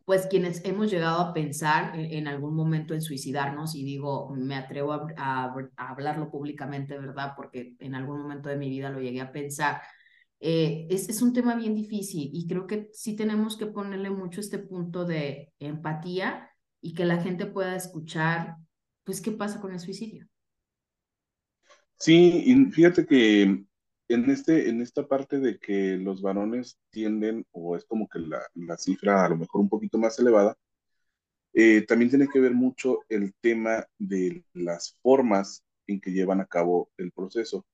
pues 0.03 0.27
quienes 0.27 0.61
hemos 0.65 0.91
llegado 0.91 1.21
a 1.21 1.33
pensar 1.33 1.97
en, 1.97 2.11
en, 2.11 2.27
algún 2.27 2.53
momento 2.53 2.93
en 2.93 3.01
suicidarnos, 3.01 3.75
y 3.75 3.85
digo, 3.85 4.29
me 4.35 4.55
atrevo 4.55 4.91
a, 4.91 5.07
a, 5.15 5.53
a, 5.77 5.89
hablarlo 5.89 6.29
públicamente, 6.29 6.97
¿verdad? 6.97 7.33
Porque 7.37 7.75
en 7.79 7.95
algún 7.95 8.21
momento 8.21 8.49
de 8.49 8.57
mi 8.57 8.69
vida 8.69 8.89
lo 8.89 8.99
llegué 8.99 9.21
a 9.21 9.31
pensar. 9.31 9.81
Eh, 10.41 10.87
es, 10.89 11.07
es 11.09 11.21
un 11.21 11.33
tema 11.33 11.55
bien 11.55 11.75
difícil 11.75 12.29
y 12.33 12.47
creo 12.47 12.67
que 12.67 12.89
sí 12.93 13.15
tenemos 13.15 13.57
que 13.57 13.67
ponerle 13.67 14.09
mucho 14.09 14.41
este 14.41 14.59
punto 14.59 15.05
de 15.05 15.53
empatía 15.59 16.49
y 16.81 16.93
que 16.93 17.05
la 17.05 17.21
gente 17.21 17.45
pueda 17.45 17.75
escuchar, 17.75 18.57
pues, 19.05 19.21
qué 19.21 19.31
pasa 19.31 19.61
con 19.61 19.73
el 19.73 19.79
suicidio. 19.79 20.27
Sí, 21.99 22.43
y 22.45 22.65
fíjate 22.71 23.05
que 23.05 23.41
en, 24.07 24.29
este, 24.29 24.69
en 24.69 24.81
esta 24.81 25.07
parte 25.07 25.39
de 25.39 25.59
que 25.59 25.97
los 25.97 26.21
varones 26.21 26.79
tienden, 26.91 27.45
o 27.51 27.75
es 27.75 27.85
como 27.85 28.07
que 28.07 28.19
la, 28.19 28.41
la 28.55 28.77
cifra 28.77 29.25
a 29.25 29.29
lo 29.29 29.37
mejor 29.37 29.61
un 29.61 29.69
poquito 29.69 29.97
más 29.97 30.17
elevada, 30.19 30.55
eh, 31.53 31.85
también 31.87 32.09
tiene 32.09 32.27
que 32.27 32.39
ver 32.39 32.53
mucho 32.53 32.99
el 33.09 33.33
tema 33.41 33.85
de 33.97 34.43
las 34.53 34.97
formas 35.01 35.63
en 35.87 35.99
que 36.01 36.11
llevan 36.11 36.41
a 36.41 36.45
cabo 36.47 36.91
el 36.97 37.11
proceso 37.11 37.65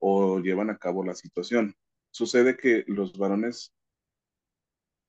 o 0.00 0.40
llevan 0.40 0.70
a 0.70 0.78
cabo 0.78 1.04
la 1.04 1.14
situación. 1.14 1.74
Sucede 2.12 2.56
que 2.56 2.84
los 2.88 3.16
varones, 3.18 3.72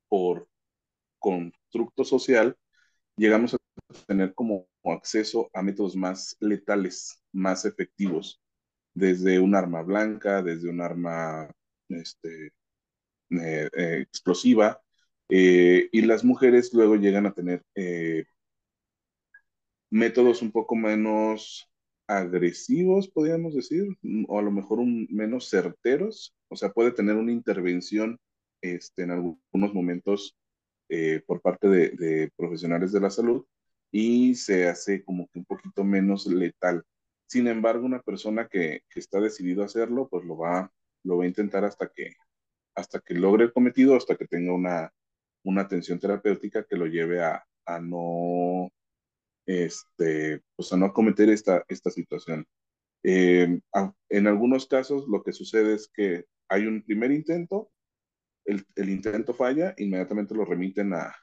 por 0.08 0.48
constructo 1.20 2.04
social, 2.04 2.58
llegamos 3.18 3.54
a 3.56 3.58
tener 4.08 4.36
como 4.36 4.68
acceso 4.86 5.50
a 5.54 5.62
métodos 5.64 5.96
más 5.96 6.38
letales, 6.40 7.24
más 7.34 7.66
efectivos, 7.66 8.42
desde 9.00 9.40
un 9.40 9.56
arma 9.56 9.82
blanca, 9.82 10.44
desde 10.44 10.70
un 10.70 10.82
arma 10.82 11.50
este, 11.90 12.48
eh, 13.32 13.70
eh, 13.74 14.00
explosiva, 14.02 14.82
eh, 15.30 15.90
y 15.92 16.02
las 16.02 16.24
mujeres 16.24 16.74
luego 16.74 16.96
llegan 16.96 17.26
a 17.26 17.34
tener 17.34 17.64
métodos 19.90 20.42
un 20.42 20.52
poco 20.52 20.76
menos 20.76 21.70
agresivos, 22.08 23.08
podríamos 23.08 23.56
decir, 23.56 23.86
o 24.28 24.40
a 24.40 24.42
lo 24.42 24.52
mejor 24.52 24.80
menos 24.86 25.50
certeros, 25.50 26.36
o 26.50 26.56
sea, 26.56 26.72
puede 26.72 26.92
tener 26.92 27.16
una 27.16 27.32
intervención 27.32 28.20
este, 28.62 29.04
en 29.04 29.12
algunos 29.12 29.74
momentos 29.74 30.36
por 31.28 31.42
parte 31.42 31.68
de, 31.70 31.90
de 31.92 32.32
profesionales 32.36 32.92
de 32.92 33.00
la 33.00 33.12
salud 33.12 33.46
y 33.92 34.36
se 34.36 34.68
hace 34.68 35.04
como 35.04 35.28
que 35.28 35.40
un 35.40 35.46
poquito 35.46 35.84
menos 35.84 36.26
letal. 36.28 36.84
Sin 37.30 37.48
embargo, 37.48 37.86
una 37.86 38.02
persona 38.02 38.48
que, 38.48 38.82
que 38.90 39.00
está 39.00 39.20
decidido 39.22 39.62
a 39.62 39.68
hacerlo, 39.68 40.10
pues 40.10 40.26
lo 40.26 40.36
va, 40.36 40.74
lo 41.04 41.18
va 41.18 41.26
a 41.26 41.28
intentar 41.28 41.64
hasta 41.64 41.88
que, 41.88 42.16
hasta 42.76 43.00
que 43.02 43.14
logre 43.14 43.44
el 43.44 43.54
cometido, 43.54 43.96
hasta 43.96 44.16
que 44.16 44.26
tenga 44.26 44.52
una, 44.52 44.92
una 45.44 45.62
atención 45.62 46.00
terapéutica 46.00 46.66
que 46.66 46.76
lo 46.76 46.88
lleve 46.88 47.24
a, 47.24 47.46
a 47.68 47.80
no, 47.80 48.72
este, 49.46 50.42
pues 50.56 50.74
a 50.74 50.78
no 50.78 50.92
cometer 50.92 51.30
esta, 51.30 51.64
esta 51.68 51.92
situación. 51.92 52.48
Eh, 53.04 53.62
en 54.10 54.28
algunos 54.28 54.66
casos 54.66 55.08
lo 55.08 55.22
que 55.22 55.32
sucede 55.32 55.76
es 55.76 55.88
que 55.88 56.26
hay 56.50 56.66
un 56.66 56.82
primer 56.82 57.12
intento, 57.12 57.72
el, 58.46 58.66
el 58.76 58.90
intento 58.90 59.36
falla, 59.36 59.76
inmediatamente 59.78 60.34
lo 60.34 60.46
remiten 60.46 60.96
a, 60.96 61.16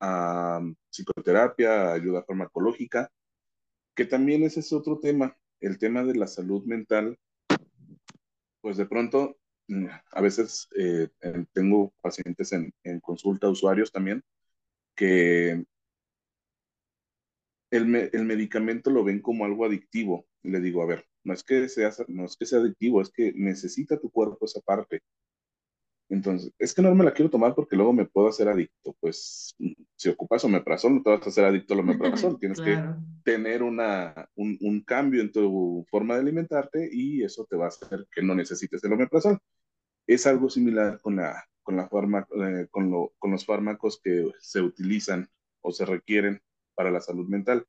a 0.00 0.62
psicoterapia, 0.90 1.92
ayuda 1.92 2.24
farmacológica, 2.24 3.10
que 3.94 4.06
también 4.06 4.44
ese 4.44 4.60
es 4.60 4.72
otro 4.72 4.98
tema, 4.98 5.36
el 5.62 5.78
tema 5.78 6.04
de 6.04 6.14
la 6.14 6.26
salud 6.26 6.64
mental, 6.64 7.18
pues 8.60 8.76
de 8.76 8.86
pronto, 8.86 9.38
mm, 9.68 9.86
a 10.12 10.20
veces 10.20 10.68
eh, 10.76 11.08
tengo 11.52 11.92
pacientes 12.02 12.52
en, 12.52 12.72
en, 12.84 13.00
consulta, 13.00 13.48
usuarios 13.48 13.92
también, 13.92 14.22
que 14.96 15.64
el, 17.70 17.96
el, 18.12 18.24
medicamento 18.24 18.90
lo 18.90 19.04
ven 19.04 19.20
como 19.22 19.44
algo 19.44 19.64
adictivo. 19.64 20.26
Le 20.42 20.60
digo, 20.60 20.82
a 20.82 20.86
ver, 20.86 21.06
no 21.24 21.32
es, 21.32 21.42
que 21.44 21.68
sea, 21.68 21.90
no 22.08 22.24
es 22.24 22.36
que 22.36 22.46
sea 22.46 22.58
adictivo, 22.58 23.00
es 23.00 23.10
que 23.10 23.32
necesita 23.34 23.98
tu 23.98 24.10
cuerpo 24.10 24.44
esa 24.46 24.60
parte. 24.60 25.00
Entonces, 26.12 26.52
es 26.58 26.74
que 26.74 26.82
no 26.82 26.94
me 26.94 27.04
la 27.04 27.14
quiero 27.14 27.30
tomar 27.30 27.54
porque 27.54 27.74
luego 27.74 27.94
me 27.94 28.04
puedo 28.04 28.28
hacer 28.28 28.46
adicto. 28.46 28.94
Pues 29.00 29.56
si 29.96 30.08
ocupas 30.10 30.44
omeprazol, 30.44 30.96
no 30.96 31.02
te 31.02 31.08
vas 31.08 31.26
a 31.26 31.30
hacer 31.30 31.46
adicto 31.46 31.72
al 31.72 31.80
omeprazol. 31.80 32.38
Tienes 32.38 32.60
que 32.60 32.78
tener 33.24 33.62
una, 33.62 34.28
un, 34.34 34.58
un, 34.60 34.82
cambio 34.82 35.22
en 35.22 35.32
tu 35.32 35.86
forma 35.90 36.14
de 36.14 36.20
alimentarte 36.20 36.90
y 36.92 37.22
eso 37.22 37.46
te 37.48 37.56
va 37.56 37.64
a 37.64 37.68
hacer 37.68 38.06
que 38.14 38.20
no 38.20 38.34
necesites 38.34 38.84
el 38.84 38.92
omeprazol. 38.92 39.38
Es 40.06 40.26
algo 40.26 40.50
similar 40.50 41.00
con, 41.00 41.16
la, 41.16 41.46
con, 41.62 41.76
la 41.78 41.88
eh, 41.88 42.66
con, 42.70 42.90
lo, 42.90 43.14
con 43.18 43.30
los 43.30 43.46
fármacos 43.46 43.98
que 44.04 44.30
se 44.38 44.60
utilizan 44.60 45.30
o 45.62 45.72
se 45.72 45.86
requieren 45.86 46.42
para 46.74 46.90
la 46.90 47.00
salud 47.00 47.26
mental. 47.26 47.64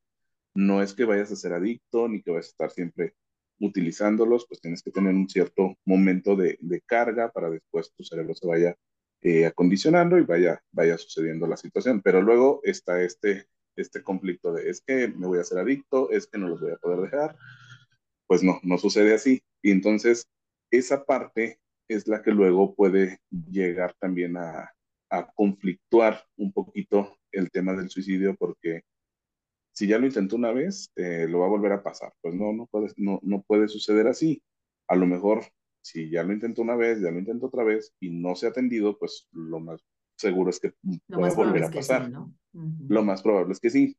No 0.53 0.81
es 0.81 0.93
que 0.93 1.05
vayas 1.05 1.31
a 1.31 1.37
ser 1.37 1.53
adicto 1.53 2.09
ni 2.09 2.21
que 2.21 2.31
vayas 2.31 2.47
a 2.47 2.49
estar 2.49 2.71
siempre 2.71 3.15
utilizándolos, 3.63 4.45
pues 4.47 4.59
tienes 4.59 4.83
que 4.83 4.91
tener 4.91 5.13
un 5.13 5.29
cierto 5.29 5.77
momento 5.85 6.35
de, 6.35 6.57
carga 6.85 7.31
para 7.31 7.49
después 7.49 7.93
tu 7.95 8.03
cerebro 8.03 8.35
se 8.35 8.45
vaya 8.45 8.75
eh, 9.21 9.45
acondicionando 9.45 10.17
y 10.17 10.23
vaya, 10.23 10.61
vaya 10.71 10.97
sucediendo 10.97 11.47
la 11.47 11.55
situación. 11.55 12.01
Pero 12.01 12.21
luego 12.21 12.59
está 12.63 13.01
este, 13.01 13.47
este 13.77 14.03
conflicto 14.03 14.51
de 14.53 14.69
es 14.69 14.81
que 14.81 15.07
me 15.07 15.27
voy 15.27 15.37
a 15.37 15.41
hacer 15.41 15.59
adicto, 15.59 16.11
es 16.11 16.27
que 16.27 16.37
no 16.37 16.49
los 16.49 16.59
voy 16.59 16.71
a 16.71 16.77
poder 16.77 17.09
dejar. 17.09 17.37
Pues 18.27 18.43
no, 18.43 18.59
no 18.63 18.77
sucede 18.77 19.13
así. 19.13 19.41
Y 19.61 19.71
entonces 19.71 20.27
esa 20.69 21.05
parte 21.05 21.59
es 21.87 22.07
la 22.07 22.21
que 22.21 22.31
luego 22.31 22.75
puede 22.75 23.19
llegar 23.49 23.95
también 23.99 24.35
a 24.37 24.73
conflictuar 25.35 26.25
un 26.37 26.51
poquito 26.51 27.17
el 27.31 27.51
tema 27.51 27.73
del 27.73 27.89
suicidio 27.89 28.35
porque 28.35 28.81
si 29.73 29.87
ya 29.87 29.97
lo 29.97 30.05
intentó 30.05 30.35
una 30.35 30.51
vez, 30.51 30.91
eh, 30.95 31.25
lo 31.27 31.39
va 31.39 31.47
a 31.47 31.49
volver 31.49 31.71
a 31.71 31.83
pasar. 31.83 32.13
Pues 32.21 32.35
no, 32.35 32.53
no 32.53 32.67
puede, 32.67 32.93
no, 32.97 33.19
no 33.23 33.41
puede 33.41 33.67
suceder 33.67 34.07
así. 34.07 34.41
A 34.87 34.95
lo 34.95 35.07
mejor, 35.07 35.43
si 35.81 36.09
ya 36.09 36.23
lo 36.23 36.31
intentó 36.31 36.61
una 36.61 36.75
vez, 36.75 37.01
ya 37.01 37.11
lo 37.11 37.19
intentó 37.19 37.47
otra 37.47 37.63
vez 37.63 37.93
y 37.99 38.11
no 38.11 38.35
se 38.35 38.45
ha 38.45 38.49
atendido, 38.49 38.97
pues 38.97 39.27
lo 39.31 39.59
más 39.59 39.81
seguro 40.15 40.51
es 40.51 40.59
que 40.59 40.73
lo 41.07 41.17
pueda 41.17 41.33
volver 41.33 41.63
a 41.63 41.71
pasar. 41.71 42.05
Sí, 42.05 42.11
¿no? 42.11 42.33
uh 42.53 42.61
-huh. 42.61 42.87
Lo 42.89 43.03
más 43.03 43.23
probable 43.23 43.53
es 43.53 43.59
que 43.59 43.71
sí. 43.71 43.97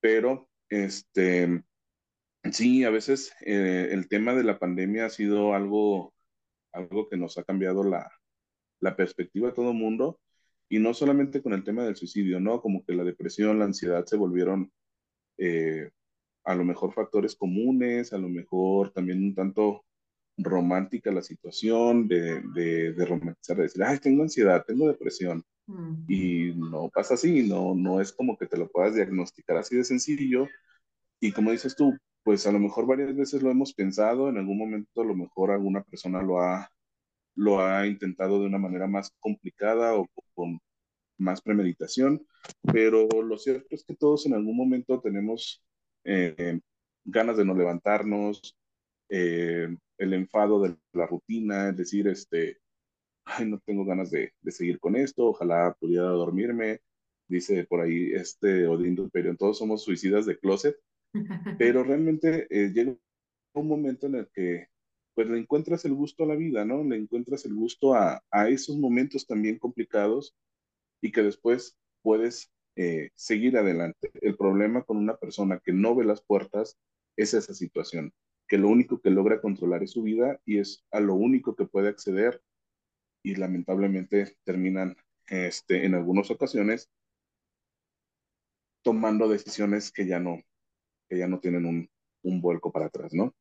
Pero, 0.00 0.50
este, 0.68 1.64
sí, 2.52 2.84
a 2.84 2.90
veces 2.90 3.32
eh, 3.40 3.88
el 3.90 4.06
tema 4.08 4.34
de 4.34 4.44
la 4.44 4.58
pandemia 4.58 5.06
ha 5.06 5.10
sido 5.10 5.54
algo, 5.54 6.12
algo 6.72 7.08
que 7.08 7.16
nos 7.16 7.38
ha 7.38 7.44
cambiado 7.44 7.84
la, 7.84 8.10
la 8.80 8.96
perspectiva 8.96 9.48
de 9.48 9.54
todo 9.54 9.70
el 9.70 9.78
mundo 9.78 10.20
y 10.74 10.80
no 10.80 10.92
solamente 10.92 11.40
con 11.40 11.52
el 11.52 11.62
tema 11.62 11.84
del 11.84 11.94
suicidio, 11.94 12.40
¿no? 12.40 12.60
Como 12.60 12.84
que 12.84 12.94
la 12.94 13.04
depresión, 13.04 13.60
la 13.60 13.66
ansiedad 13.66 14.04
se 14.06 14.16
volvieron 14.16 14.72
eh, 15.38 15.88
a 16.42 16.54
lo 16.56 16.64
mejor 16.64 16.92
factores 16.92 17.36
comunes, 17.36 18.12
a 18.12 18.18
lo 18.18 18.28
mejor 18.28 18.90
también 18.90 19.22
un 19.22 19.34
tanto 19.36 19.84
romántica 20.36 21.12
la 21.12 21.22
situación 21.22 22.08
de, 22.08 22.42
de, 22.56 22.92
de 22.92 23.06
romantizar, 23.06 23.56
de 23.56 23.62
decir, 23.62 23.84
ay, 23.84 24.00
tengo 24.00 24.24
ansiedad, 24.24 24.64
tengo 24.66 24.88
depresión. 24.88 25.44
Mm. 25.68 26.06
Y 26.08 26.54
no 26.56 26.90
pasa 26.92 27.14
así, 27.14 27.48
no, 27.48 27.76
no 27.76 28.00
es 28.00 28.12
como 28.12 28.36
que 28.36 28.46
te 28.46 28.56
lo 28.56 28.68
puedas 28.68 28.96
diagnosticar 28.96 29.56
así 29.58 29.76
de 29.76 29.84
sencillo. 29.84 30.48
Y 31.20 31.30
como 31.30 31.52
dices 31.52 31.76
tú, 31.76 31.96
pues 32.24 32.48
a 32.48 32.52
lo 32.52 32.58
mejor 32.58 32.84
varias 32.86 33.14
veces 33.14 33.44
lo 33.44 33.50
hemos 33.52 33.72
pensado, 33.74 34.28
en 34.28 34.38
algún 34.38 34.58
momento 34.58 35.02
a 35.02 35.04
lo 35.04 35.14
mejor 35.14 35.52
alguna 35.52 35.84
persona 35.84 36.20
lo 36.20 36.40
ha 36.40 36.68
lo 37.34 37.60
ha 37.60 37.86
intentado 37.86 38.40
de 38.40 38.46
una 38.46 38.58
manera 38.58 38.86
más 38.86 39.10
complicada 39.20 39.94
o 39.94 40.08
con 40.34 40.60
más 41.18 41.40
premeditación, 41.42 42.26
pero 42.72 43.08
lo 43.22 43.38
cierto 43.38 43.66
es 43.70 43.84
que 43.84 43.94
todos 43.94 44.26
en 44.26 44.34
algún 44.34 44.56
momento 44.56 45.00
tenemos 45.00 45.62
eh, 46.04 46.60
ganas 47.04 47.36
de 47.36 47.44
no 47.44 47.54
levantarnos, 47.54 48.56
eh, 49.08 49.68
el 49.98 50.14
enfado 50.14 50.60
de 50.62 50.76
la 50.92 51.06
rutina, 51.06 51.70
es 51.70 51.76
decir, 51.76 52.08
este, 52.08 52.58
ay, 53.24 53.46
no 53.48 53.60
tengo 53.60 53.84
ganas 53.84 54.10
de, 54.10 54.32
de, 54.40 54.52
seguir 54.52 54.80
con 54.80 54.96
esto, 54.96 55.26
ojalá 55.26 55.76
pudiera 55.78 56.06
dormirme, 56.06 56.80
dice 57.28 57.64
por 57.64 57.80
ahí 57.80 58.12
este 58.12 58.66
Odín 58.66 59.10
pero 59.12 59.36
todos 59.36 59.58
somos 59.58 59.82
suicidas 59.84 60.26
de 60.26 60.38
closet, 60.38 60.76
pero 61.58 61.84
realmente 61.84 62.46
eh, 62.50 62.70
llega 62.72 62.96
un 63.54 63.68
momento 63.68 64.06
en 64.06 64.16
el 64.16 64.28
que 64.32 64.68
pues 65.14 65.28
le 65.28 65.38
encuentras 65.38 65.84
el 65.84 65.94
gusto 65.94 66.24
a 66.24 66.26
la 66.26 66.36
vida, 66.36 66.64
¿no? 66.64 66.82
Le 66.84 66.96
encuentras 66.96 67.44
el 67.44 67.54
gusto 67.54 67.94
a, 67.94 68.22
a 68.30 68.48
esos 68.48 68.76
momentos 68.76 69.26
también 69.26 69.58
complicados 69.58 70.34
y 71.00 71.12
que 71.12 71.22
después 71.22 71.76
puedes 72.02 72.50
eh, 72.76 73.10
seguir 73.14 73.56
adelante. 73.56 74.10
El 74.20 74.36
problema 74.36 74.82
con 74.82 74.96
una 74.96 75.16
persona 75.16 75.60
que 75.64 75.72
no 75.72 75.94
ve 75.94 76.04
las 76.04 76.22
puertas 76.22 76.76
es 77.16 77.32
esa 77.34 77.54
situación, 77.54 78.12
que 78.48 78.58
lo 78.58 78.68
único 78.68 79.00
que 79.00 79.10
logra 79.10 79.40
controlar 79.40 79.82
es 79.82 79.92
su 79.92 80.02
vida 80.02 80.40
y 80.44 80.58
es 80.58 80.84
a 80.90 81.00
lo 81.00 81.14
único 81.14 81.54
que 81.54 81.66
puede 81.66 81.88
acceder 81.88 82.42
y 83.22 83.36
lamentablemente 83.36 84.36
terminan 84.44 84.96
este, 85.28 85.84
en 85.86 85.94
algunas 85.94 86.30
ocasiones 86.30 86.90
tomando 88.82 89.28
decisiones 89.28 89.92
que 89.92 90.06
ya 90.06 90.18
no, 90.18 90.42
que 91.08 91.18
ya 91.18 91.28
no 91.28 91.40
tienen 91.40 91.64
un, 91.64 91.88
un 92.22 92.40
vuelco 92.40 92.72
para 92.72 92.86
atrás, 92.86 93.14
¿no? 93.14 93.34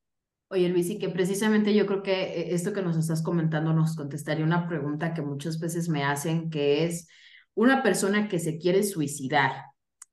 Oye, 0.54 0.70
Luis, 0.70 0.88
y 0.92 1.00
que 1.00 1.10
precisamente 1.10 1.74
yo 1.74 1.88
creo 1.88 2.04
que 2.04 2.12
eh, 2.22 2.54
esto 2.54 2.74
que 2.74 2.84
nos 2.84 2.96
estás 2.96 3.24
comentando 3.24 3.74
nos 3.74 3.96
contestaría 3.96 4.46
una 4.46 4.68
pregunta 4.68 5.16
que 5.16 5.24
muchas 5.24 5.60
veces 5.60 5.90
me 5.90 6.04
hacen, 6.04 6.52
que 6.52 6.86
es, 6.86 7.08
una 7.56 7.82
persona 7.82 8.28
que 8.28 8.38
se 8.38 8.60
quiere 8.60 8.84
suicidar, 8.84 9.64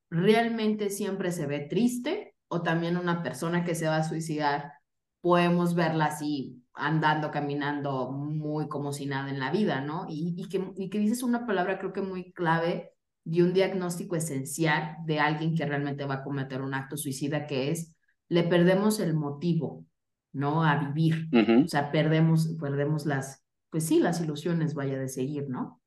¿realmente 0.09 0.89
siempre 0.89 1.31
se 1.31 1.45
ve 1.45 1.67
triste? 1.69 2.33
O 2.47 2.63
también 2.63 2.97
una 2.97 3.21
persona 3.21 3.63
que 3.63 3.75
se 3.75 3.85
va 3.85 3.97
a 3.97 4.03
suicidar, 4.03 4.73
podemos 5.21 5.75
verla 5.75 6.05
así, 6.05 6.63
andando, 6.73 7.29
caminando, 7.29 8.11
muy 8.11 8.67
como 8.67 8.93
si 8.93 9.05
nada 9.05 9.29
en 9.29 9.39
la 9.39 9.51
vida, 9.51 9.81
¿no? 9.81 10.07
Y, 10.09 10.47
que, 10.49 10.99
dices 10.99 11.21
una 11.21 11.45
palabra 11.45 11.77
creo 11.77 11.93
que 11.93 12.01
muy 12.01 12.33
clave 12.33 12.93
y 13.23 13.41
un 13.43 13.53
diagnóstico 13.53 14.15
esencial 14.15 14.97
de 15.05 15.19
alguien 15.19 15.55
que 15.55 15.67
realmente 15.67 16.05
va 16.05 16.15
a 16.15 16.23
cometer 16.23 16.63
un 16.63 16.73
acto 16.73 16.97
suicida, 16.97 17.45
que 17.45 17.69
es, 17.69 17.95
le 18.27 18.43
perdemos 18.43 18.99
el 18.99 19.13
motivo 19.13 19.85
¿no? 20.33 20.63
A 20.63 20.77
vivir. 20.77 21.27
O 21.33 21.67
sea, 21.67 21.91
perdemos, 21.91 22.55
perdemos 22.59 23.05
las, 23.05 23.43
pues 23.69 23.85
sí, 23.85 23.99
las 23.99 24.21
ilusiones, 24.21 24.73
vaya, 24.73 24.99
de 24.99 25.09
seguir, 25.09 25.49
¿no? 25.49 25.81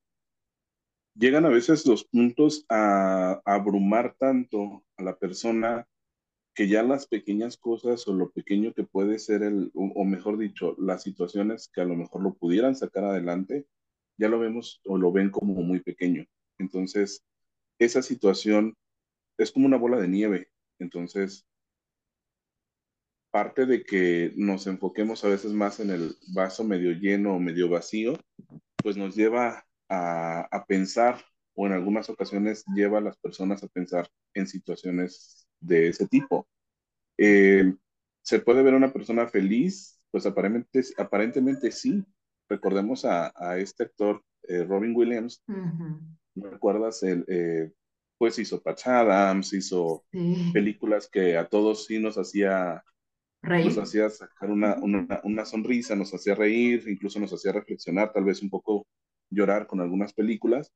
Llegan 1.17 1.45
a 1.45 1.49
veces 1.49 1.87
los 1.87 2.05
puntos 2.05 2.67
a, 2.69 3.41
abrumar 3.45 4.17
tanto 4.19 4.85
a 4.97 5.03
la 5.03 5.17
persona 5.17 5.87
que 6.55 6.69
ya 6.69 6.83
las 6.83 7.07
pequeñas 7.07 7.57
cosas 7.57 8.07
o 8.09 8.15
lo 8.15 8.31
pequeño 8.31 8.73
que 8.75 8.85
puede 8.85 9.19
ser 9.19 9.43
el, 9.43 9.71
o, 9.75 10.05
mejor 10.05 10.39
dicho, 10.39 10.77
las 10.79 11.03
situaciones 11.03 11.69
que 11.73 11.81
a 11.81 11.85
lo 11.85 11.97
mejor 11.97 12.23
lo 12.23 12.35
pudieran 12.35 12.77
sacar 12.77 13.05
adelante, 13.05 13.67
ya 14.17 14.29
lo 14.29 14.39
vemos 14.39 14.81
o 14.87 14.97
lo 14.99 15.13
ven 15.13 15.31
como 15.31 15.55
muy 15.55 15.81
pequeño. 15.81 16.27
Entonces, 16.59 17.25
esa 17.79 18.03
situación 18.03 18.77
es 19.37 19.51
como 19.51 19.67
una 19.67 19.77
bola 19.77 19.99
de 19.99 20.09
nieve. 20.09 20.49
Entonces, 20.79 21.45
parte 23.35 23.67
de 23.67 23.83
que 23.83 24.33
nos 24.37 24.69
enfoquemos 24.69 25.25
a 25.25 25.29
veces 25.29 25.50
más 25.50 25.81
en 25.81 25.91
el 25.91 26.17
vaso 26.33 26.62
medio 26.62 26.93
lleno 26.93 27.35
o 27.35 27.41
medio 27.41 27.69
vacío, 27.69 28.14
pues 28.76 28.97
nos 28.97 29.17
lleva 29.17 29.67
a, 29.88 30.64
pensar 30.69 31.21
o 31.57 31.67
en 31.67 31.73
algunas 31.73 32.09
ocasiones 32.09 32.64
lleva 32.76 32.99
a 32.99 33.00
las 33.00 33.19
personas 33.19 33.64
a 33.64 33.67
pensar 33.67 34.09
en 34.35 34.47
situaciones 34.47 35.49
de 35.59 35.88
ese 35.88 36.07
tipo. 36.07 36.47
Eh, 37.19 37.75
¿Se 38.23 38.38
puede 38.38 38.62
ver 38.62 38.75
una 38.75 38.93
persona 38.93 39.26
feliz? 39.26 40.00
Pues 40.12 40.26
aparentemente, 40.26 40.95
aparentemente 40.97 41.73
sí. 41.73 42.05
Recordemos 42.49 43.05
a, 43.05 43.33
este 43.59 43.83
actor, 43.83 44.23
eh, 44.45 44.62
Robin 44.62 44.95
Williams. 44.95 45.43
¿Me 46.37 46.50
recuerdas? 46.50 47.03
El, 47.03 47.25
eh, 47.26 47.73
pues 48.17 48.38
hizo 48.38 48.62
Patch 48.62 48.87
Adams, 48.87 49.53
hizo 49.55 50.05
películas 50.53 51.09
que 51.11 51.37
a 51.37 51.49
todos 51.49 51.87
sí 51.87 51.99
nos 51.99 52.17
hacía 52.17 52.85
nos 53.45 53.79
hacía 53.79 54.09
sacar 54.11 54.51
una, 54.51 54.77
una, 54.77 55.21
una, 55.25 55.45
sonrisa, 55.45 55.95
nos 55.95 56.13
hacía 56.15 56.35
reír, 56.35 56.85
incluso 56.89 57.21
nos 57.21 57.33
hacía 57.33 57.53
reflexionar, 57.53 58.13
tal 58.13 58.25
vez 58.25 58.43
un 58.43 58.51
poco 58.51 58.87
llorar 59.31 59.67
con 59.67 59.81
algunas 59.81 60.13
películas. 60.13 60.73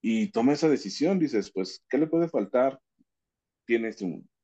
Y 0.00 0.30
toma 0.30 0.52
esa 0.52 0.68
decisión, 0.68 1.18
dices, 1.18 1.50
pues, 1.52 1.84
¿qué 1.88 1.98
le 1.98 2.06
puede 2.06 2.28
faltar? 2.28 2.78
Tiene 3.66 3.92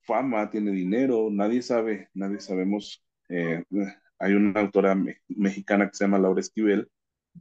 fama, 0.00 0.50
tiene 0.50 0.72
dinero, 0.72 1.28
nadie 1.30 1.62
sabe, 1.62 2.08
nadie 2.14 2.40
sabemos. 2.40 3.04
Eh, 3.28 3.62
hay 4.18 4.32
una 4.32 4.60
autora 4.60 4.96
mexicana 5.28 5.88
que 5.88 5.96
se 5.96 6.04
llama 6.04 6.18
Laura 6.18 6.40
Esquivel, 6.40 6.88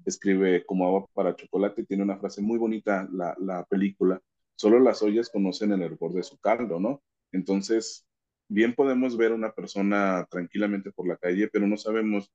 escribe 0.06 0.65
como 0.65 0.88
agua 0.88 1.08
para 1.13 1.36
chocolate, 1.36 1.86
tiene 1.86 2.03
una 2.03 2.18
frase 2.18 2.42
muy 2.42 2.58
bonita, 2.58 3.08
la, 3.12 3.36
la 3.39 3.65
película, 3.65 4.22
solo 4.56 4.80
las 4.80 5.01
ollas 5.01 5.30
conocen 5.30 5.72
el 5.72 5.82
hervor 5.82 6.13
de 6.13 6.24
su 6.24 6.38
caldo, 6.39 6.80
¿no? 6.80 7.01
Entonces, 7.32 8.06
bien 8.53 8.75
podemos 8.75 9.17
ver 9.17 9.31
a 9.31 9.36
una 9.36 9.51
persona 9.51 10.27
tranquilamente 10.29 10.91
por 10.91 11.07
la 11.07 11.17
calle, 11.17 11.48
pero 11.48 11.65
no 11.67 11.75
sabemos 11.75 12.31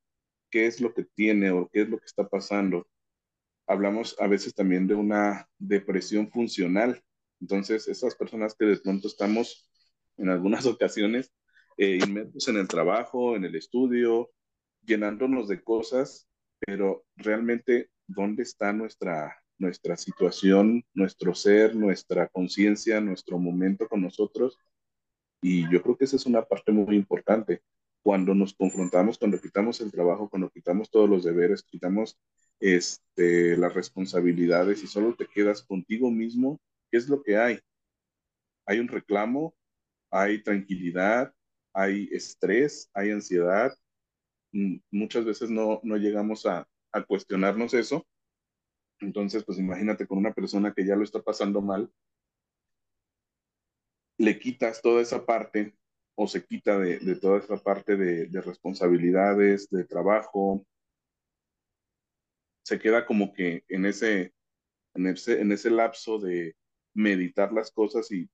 qué 0.50 0.66
es 0.66 0.80
lo 0.80 0.92
que 0.92 1.04
tiene 1.04 1.50
o 1.52 1.68
qué 1.72 1.82
es 1.82 1.88
lo 1.88 1.98
que 1.98 2.06
está 2.06 2.28
pasando. 2.28 2.88
Hablamos 3.68 4.16
a 4.18 4.26
veces 4.26 4.52
también 4.54 4.88
de 4.88 4.96
una 4.96 5.48
depresión 5.58 6.28
funcional. 6.28 7.00
Entonces, 7.40 7.86
esas 7.86 8.16
personas 8.16 8.56
que 8.58 8.66
de 8.66 8.78
pronto 8.78 9.06
estamos 9.06 9.70
en 10.16 10.28
algunas 10.28 10.66
ocasiones 10.66 11.32
eh, 11.76 12.00
inmersos 12.04 12.48
en 12.48 12.56
el 12.56 12.66
trabajo, 12.66 13.36
en 13.36 13.44
el 13.44 13.54
estudio, 13.54 14.30
llenándonos 14.82 15.46
de 15.46 15.62
cosas, 15.62 16.28
pero 16.58 17.04
realmente, 17.14 17.90
¿dónde 18.08 18.42
está 18.42 18.72
nuestra, 18.72 19.36
nuestra 19.56 19.96
situación, 19.96 20.84
nuestro 20.94 21.32
ser, 21.36 21.76
nuestra 21.76 22.26
conciencia, 22.26 23.00
nuestro 23.00 23.38
momento 23.38 23.86
con 23.86 24.02
nosotros? 24.02 24.58
Y 25.40 25.70
yo 25.70 25.82
creo 25.82 25.96
que 25.96 26.04
esa 26.04 26.16
es 26.16 26.26
una 26.26 26.42
parte 26.42 26.72
muy 26.72 26.96
importante. 26.96 27.62
Cuando 28.02 28.34
nos 28.34 28.54
confrontamos, 28.54 29.18
cuando 29.18 29.40
quitamos 29.40 29.80
el 29.80 29.92
trabajo, 29.92 30.28
cuando 30.28 30.50
quitamos 30.50 30.90
todos 30.90 31.08
los 31.08 31.24
deberes, 31.24 31.62
quitamos 31.62 32.18
este, 32.60 33.56
las 33.56 33.74
responsabilidades 33.74 34.82
y 34.82 34.86
solo 34.86 35.14
te 35.14 35.26
quedas 35.26 35.62
contigo 35.62 36.10
mismo, 36.10 36.60
¿qué 36.90 36.98
es 36.98 37.08
lo 37.08 37.22
que 37.22 37.36
hay? 37.36 37.60
Hay 38.66 38.80
un 38.80 38.88
reclamo, 38.88 39.54
hay 40.10 40.42
tranquilidad, 40.42 41.32
hay 41.72 42.08
estrés, 42.12 42.90
hay 42.94 43.10
ansiedad. 43.10 43.72
Mm, 44.52 44.78
muchas 44.90 45.24
veces 45.24 45.50
no, 45.50 45.80
no 45.82 45.96
llegamos 45.96 46.46
a, 46.46 46.66
a 46.92 47.02
cuestionarnos 47.04 47.74
eso. 47.74 48.06
Entonces, 49.00 49.44
pues 49.44 49.58
imagínate 49.58 50.06
con 50.06 50.18
una 50.18 50.32
persona 50.32 50.72
que 50.74 50.84
ya 50.84 50.96
lo 50.96 51.04
está 51.04 51.22
pasando 51.22 51.60
mal, 51.60 51.90
le 54.18 54.38
quitas 54.38 54.82
toda 54.82 55.00
esa 55.00 55.24
parte 55.24 55.74
o 56.16 56.26
se 56.26 56.44
quita 56.44 56.78
de, 56.78 56.98
toda 57.16 57.38
esa 57.38 57.56
parte 57.56 57.96
de, 57.96 58.40
responsabilidades, 58.40 59.70
de 59.70 59.84
trabajo, 59.84 60.66
se 62.64 62.78
queda 62.78 63.06
como 63.06 63.32
que 63.32 63.64
en 63.68 63.86
ese, 63.86 64.34
en 64.94 65.06
ese, 65.06 65.40
en 65.40 65.52
ese 65.52 65.70
lapso 65.70 66.18
de 66.18 66.56
meditar 66.92 67.52
las 67.52 67.70
cosas 67.70 68.10
y 68.10 68.28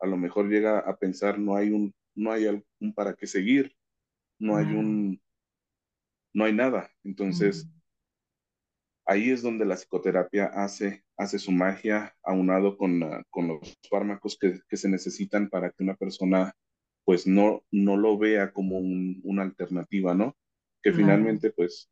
a 0.00 0.06
lo 0.06 0.16
mejor 0.16 0.48
llega 0.48 0.80
a 0.80 0.96
pensar 0.96 1.38
no 1.38 1.56
hay 1.56 1.70
un, 1.70 1.94
no 2.16 2.32
hay 2.32 2.46
un 2.80 2.94
para 2.94 3.14
qué 3.14 3.28
seguir, 3.28 3.74
no 4.40 4.56
hay 4.56 4.66
un, 4.66 5.22
no 6.34 6.44
hay 6.44 6.52
nada. 6.52 6.90
Entonces, 7.04 7.68
ahí 9.06 9.30
es 9.30 9.42
donde 9.42 9.64
la 9.64 9.76
psicoterapia 9.76 10.46
hace, 10.46 11.04
hace 11.16 11.38
su 11.38 11.52
magia 11.52 12.14
aunado 12.22 12.76
con, 12.76 13.00
con 13.30 13.48
los 13.48 13.78
fármacos 13.90 14.38
que, 14.38 14.60
que, 14.68 14.76
se 14.76 14.88
necesitan 14.88 15.48
para 15.48 15.70
que 15.70 15.82
una 15.82 15.94
persona 15.94 16.54
pues 17.04 17.26
no, 17.26 17.62
no 17.70 17.96
lo 17.96 18.16
vea 18.18 18.52
como 18.52 18.78
un, 18.78 19.20
una 19.24 19.42
alternativa, 19.42 20.14
¿no? 20.14 20.36
Que 20.82 20.92
finalmente 20.92 21.50
pues 21.50 21.90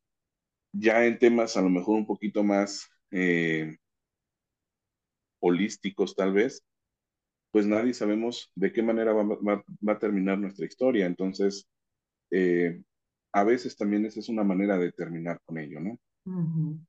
ya 0.72 1.04
en 1.04 1.18
temas 1.18 1.56
a 1.56 1.62
lo 1.62 1.68
mejor 1.68 1.98
un 1.98 2.06
poquito 2.06 2.42
más 2.42 2.88
eh, 3.10 3.76
holísticos 5.40 6.14
tal 6.16 6.32
vez, 6.32 6.64
pues 7.50 7.66
nadie 7.66 7.92
sabemos 7.92 8.50
de 8.54 8.72
qué 8.72 8.82
manera 8.82 9.12
va, 9.12 9.24
va, 9.24 9.64
va 9.86 9.92
a 9.92 9.98
terminar 9.98 10.38
nuestra 10.38 10.64
historia. 10.64 11.04
Entonces, 11.04 11.66
eh, 12.30 12.82
a 13.32 13.44
veces 13.44 13.76
también 13.76 14.06
esa 14.06 14.20
es 14.20 14.28
una 14.30 14.44
manera 14.44 14.78
de 14.78 14.92
terminar 14.92 15.38
con 15.44 15.58
ello, 15.58 15.80
¿no? 15.80 15.98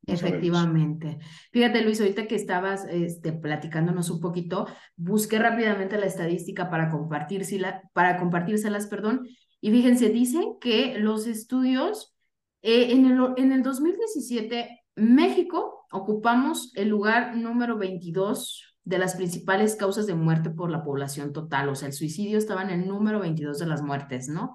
Efectivamente. 0.06 1.18
Fíjate, 1.52 1.82
Luis, 1.82 2.00
ahorita 2.00 2.28
que 2.28 2.36
estabas 2.36 2.86
este, 2.90 3.34
platicándonos 3.34 4.10
un 4.10 4.20
poquito, 4.20 4.68
busqué 4.96 5.40
rápidamente 5.40 5.98
la 5.98 6.06
estadística 6.06 6.70
para, 6.70 6.92
compartírsela, 6.92 7.82
para 7.94 8.18
compartírselas, 8.20 8.88
perdón, 8.88 9.28
y 9.60 9.72
fíjense, 9.72 10.10
dicen 10.10 10.58
que 10.60 11.00
los 11.00 11.26
estudios, 11.26 12.16
eh, 12.62 12.92
en, 12.92 13.06
el, 13.06 13.20
en 13.38 13.52
el 13.52 13.64
2017, 13.64 14.82
México 14.96 15.86
ocupamos 15.92 16.72
el 16.76 16.90
lugar 16.90 17.36
número 17.36 17.78
22 17.78 18.76
de 18.84 18.98
las 18.98 19.16
principales 19.16 19.76
causas 19.76 20.06
de 20.06 20.16
muerte 20.16 20.50
por 20.50 20.70
la 20.70 20.84
población 20.84 21.32
total, 21.32 21.70
o 21.70 21.76
sea, 21.76 21.88
el 21.88 21.94
suicidio 21.94 22.38
estaba 22.38 22.62
en 22.62 22.70
el 22.70 22.88
número 22.88 23.20
22 23.20 23.58
de 23.58 23.66
las 23.66 23.82
muertes, 23.82 24.28
¿no? 24.28 24.54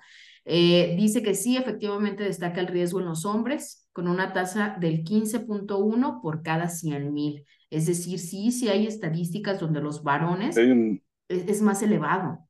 Eh, 0.51 0.95
dice 0.97 1.23
que 1.23 1.35
sí, 1.35 1.59
efectivamente 1.59 2.25
destaca 2.25 2.63
el 2.63 2.69
riesgo 2.69 3.01
en 3.01 3.07
los 3.07 3.27
hombres, 3.27 3.87
con 3.93 4.09
una 4.09 4.33
tasa 4.33 4.79
del 4.81 5.05
15.1 5.05 6.23
por 6.23 6.43
cada 6.43 6.69
100 6.71 7.13
mil. 7.13 7.45
Es 7.69 7.87
decir, 7.87 8.19
sí, 8.19 8.51
sí 8.51 8.71
hay 8.71 8.87
estadísticas 8.87 9.61
donde 9.61 9.83
los 9.83 10.03
varones 10.03 10.57
es, 11.29 11.61
más 11.61 11.83
elevado. 11.83 12.49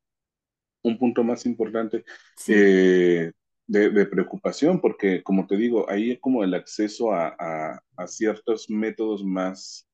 Un 0.82 0.96
punto 0.96 1.24
más 1.24 1.44
importante 1.44 2.04
eh, 2.46 3.32
de, 3.66 4.06
preocupación, 4.06 4.80
porque 4.80 5.24
como 5.24 5.48
te 5.48 5.56
digo, 5.56 5.90
ahí 5.90 6.12
es 6.12 6.20
como 6.20 6.44
el 6.44 6.54
acceso 6.54 7.12
a, 7.12 7.34
a 7.96 8.06
ciertos 8.06 8.70
métodos 8.70 9.24
más 9.24 9.88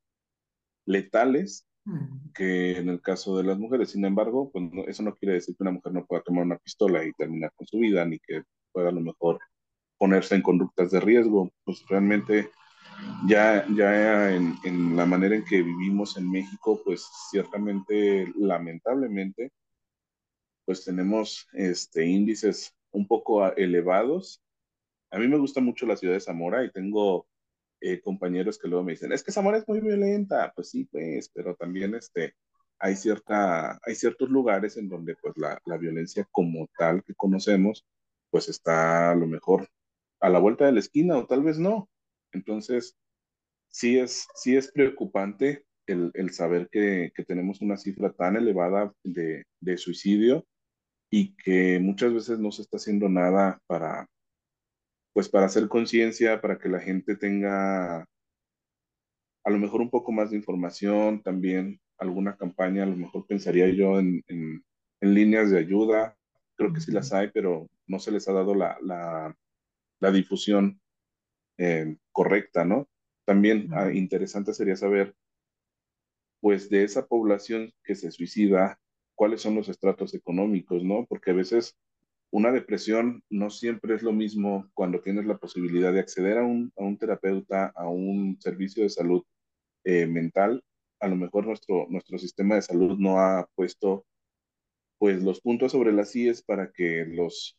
letales 0.85 1.67
que 2.35 2.79
en 2.79 2.89
el 2.89 3.01
caso 3.01 3.37
de 3.37 3.45
las 3.45 3.59
mujeres. 3.59 3.91
Sin 3.91 4.05
embargo, 4.05 4.51
pues 4.51 4.65
eso 4.89 5.03
no 5.03 5.15
quiere 5.15 5.35
decir 5.35 5.57
que 5.57 5.63
una 5.63 5.73
mujer 5.73 5.93
no 5.93 6.07
pueda 6.07 6.23
tomar 6.23 6.45
una 6.45 6.59
pistola 6.59 7.05
y 7.05 7.13
terminar 7.13 7.53
con 7.55 7.67
su 7.67 7.79
vida, 7.79 8.05
ni 8.05 8.19
que 8.19 8.43
pueda 8.73 8.89
a 8.89 8.93
lo 8.93 9.01
mejor 9.01 9.39
ponerse 9.99 10.35
en 10.35 10.43
conductas 10.43 10.91
de 10.91 11.01
riesgo. 11.01 11.51
Pues 11.65 11.85
realmente 11.89 12.51
ya, 13.27 13.67
ya 13.75 14.35
en, 14.35 14.55
en 14.65 14.97
la 14.97 15.07
manera 15.07 15.37
en 15.37 15.45
que 15.45 15.63
vivimos 15.63 16.17
en 16.17 16.31
México, 16.31 16.81
pues 16.85 17.07
ciertamente, 17.31 18.33
lamentablemente, 18.37 19.53
pues 20.65 20.85
tenemos 20.85 21.47
este, 21.53 22.07
índices 22.07 22.75
un 22.93 23.07
poco 23.07 23.47
elevados. 23.55 24.41
A 25.11 25.19
mí 25.19 25.29
me 25.29 25.39
gusta 25.39 25.61
mucho 25.61 25.87
la 25.87 25.97
ciudad 25.97 26.15
de 26.15 26.21
Zamora 26.21 26.65
y 26.65 26.71
tengo 26.71 27.27
eh, 27.85 28.01
compañeros 28.01 28.59
que 28.59 28.67
luego 28.67 28.83
me 28.83 28.93
dicen, 28.93 29.13
es 29.13 29.23
que 29.23 29.31
Zamora 29.31 29.59
es 29.59 29.69
muy 29.69 29.81
violenta, 29.81 30.51
pues 30.57 30.71
sí, 30.71 30.87
pues, 30.87 31.29
pero 31.35 31.55
también 31.55 31.95
este, 31.95 32.35
hay, 32.79 32.97
cierta, 32.97 33.79
hay 33.85 33.95
ciertos 33.95 34.31
lugares 34.31 34.79
en 34.79 34.89
donde 34.89 35.17
pues 35.17 35.35
la, 35.37 35.61
la 35.67 35.77
violencia 35.77 36.27
como 36.33 36.67
tal 36.79 37.05
que 37.05 37.15
conocemos, 37.15 37.87
pues 38.31 38.49
está 38.49 39.11
a 39.11 39.15
lo 39.15 39.27
mejor 39.27 39.69
a 40.21 40.31
la 40.31 40.39
vuelta 40.39 40.65
de 40.65 40.73
la 40.73 40.81
esquina 40.81 41.19
o 41.19 41.27
tal 41.27 41.43
vez 41.43 41.59
no. 41.59 41.91
Entonces, 42.33 42.97
sí 43.69 43.99
es, 43.99 44.27
sí 44.35 44.57
es 44.57 44.73
preocupante 44.73 45.67
el, 45.87 46.11
el 46.15 46.31
saber 46.31 46.71
que, 46.71 47.13
que, 47.15 47.25
tenemos 47.25 47.61
una 47.61 47.77
cifra 47.77 48.13
tan 48.15 48.37
elevada 48.37 48.95
de, 49.03 49.45
de 49.61 49.77
suicidio 49.77 50.47
y 51.11 51.37
que 51.37 51.79
muchas 51.81 52.15
veces 52.15 52.39
no 52.39 52.51
se 52.51 52.63
está 52.63 52.79
haciendo 52.79 53.11
nada 53.11 53.61
para, 53.67 54.09
pues 55.15 55.29
para 55.29 55.47
hacer 55.47 55.69
conciencia, 55.69 56.41
para 56.43 56.59
que 56.59 56.69
la 56.69 56.81
gente 56.81 57.17
tenga 57.17 58.01
a 59.45 59.51
lo 59.51 59.59
mejor 59.59 59.81
un 59.81 59.91
poco 59.91 60.11
más 60.11 60.31
de 60.31 60.37
información, 60.37 61.23
también 61.23 61.81
alguna 61.99 62.37
campaña, 62.37 62.83
a 62.83 62.87
lo 62.87 62.97
mejor 62.97 63.27
pensaría 63.27 63.69
yo 63.69 64.01
en, 64.01 64.23
en, 64.27 64.65
líneas 65.01 65.51
de 65.51 65.59
ayuda, 65.59 66.17
creo 66.57 66.73
que 66.73 66.81
sí 66.81 66.91
las 66.91 67.13
hay, 67.13 67.31
pero 67.31 67.69
no 67.87 67.99
se 67.99 68.11
les 68.11 68.27
ha 68.27 68.33
dado 68.33 68.55
la, 68.55 68.79
la, 68.83 69.37
la 70.01 70.11
difusión 70.11 70.81
eh, 71.59 71.97
correcta, 72.11 72.65
¿no? 72.65 72.89
También 73.27 73.69
ah, 73.75 73.93
interesante 73.93 74.55
sería 74.55 74.77
saber, 74.77 75.15
pues, 76.41 76.71
de 76.71 76.85
esa 76.85 77.07
población 77.07 77.73
que 77.85 77.95
se 77.95 78.11
suicida, 78.11 78.81
cuáles 79.15 79.43
son 79.43 79.55
los 79.55 79.69
estratos 79.69 80.15
económicos, 80.15 80.83
¿no? 80.83 81.05
Porque 81.07 81.33
a 81.33 81.35
veces 81.35 81.77
una 82.35 82.51
depresión 82.51 83.23
no 83.31 83.49
siempre 83.49 83.95
es 83.95 84.03
lo 84.03 84.13
mismo 84.13 84.69
cuando 84.75 85.01
tienes 85.01 85.25
la 85.25 85.39
posibilidad 85.39 85.93
de 85.93 86.01
acceder 86.01 86.39
a 86.39 86.43
un, 86.43 86.73
a 86.77 86.83
un 86.83 86.99
terapeuta, 86.99 87.67
a 87.77 87.87
un 87.87 88.37
servicio 88.41 88.83
de 88.83 88.89
salud 88.89 89.23
eh, 89.85 90.09
mental. 90.09 90.61
A 90.99 91.07
lo 91.07 91.15
mejor 91.15 91.47
nuestro, 91.47 91.87
nuestro 91.91 92.19
sistema 92.19 92.57
de 92.57 92.63
salud 92.63 92.99
no 92.99 93.21
ha 93.21 93.49
puesto 93.55 94.05
pues 94.99 95.23
los 95.23 95.41
puntos 95.43 95.71
sobre 95.71 95.93
las 95.93 96.17
IES 96.17 96.43
para 96.43 96.73
que 96.73 97.05
los, 97.05 97.57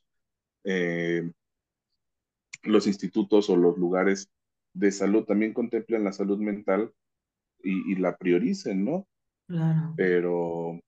eh, 0.65 1.31
los 2.63 2.85
institutos 2.85 3.49
o 3.49 3.55
los 3.55 3.77
lugares 3.77 4.29
de 4.73 4.91
salud 4.91 5.23
también 5.23 5.53
contemplen 5.53 6.03
la 6.03 6.11
salud 6.11 6.39
mental 6.39 6.91
y, 7.63 7.95
la 7.95 8.17
prioricen, 8.17 8.83
¿no? 8.83 9.07
Claro. 9.47 9.93
Pero, 9.95 10.81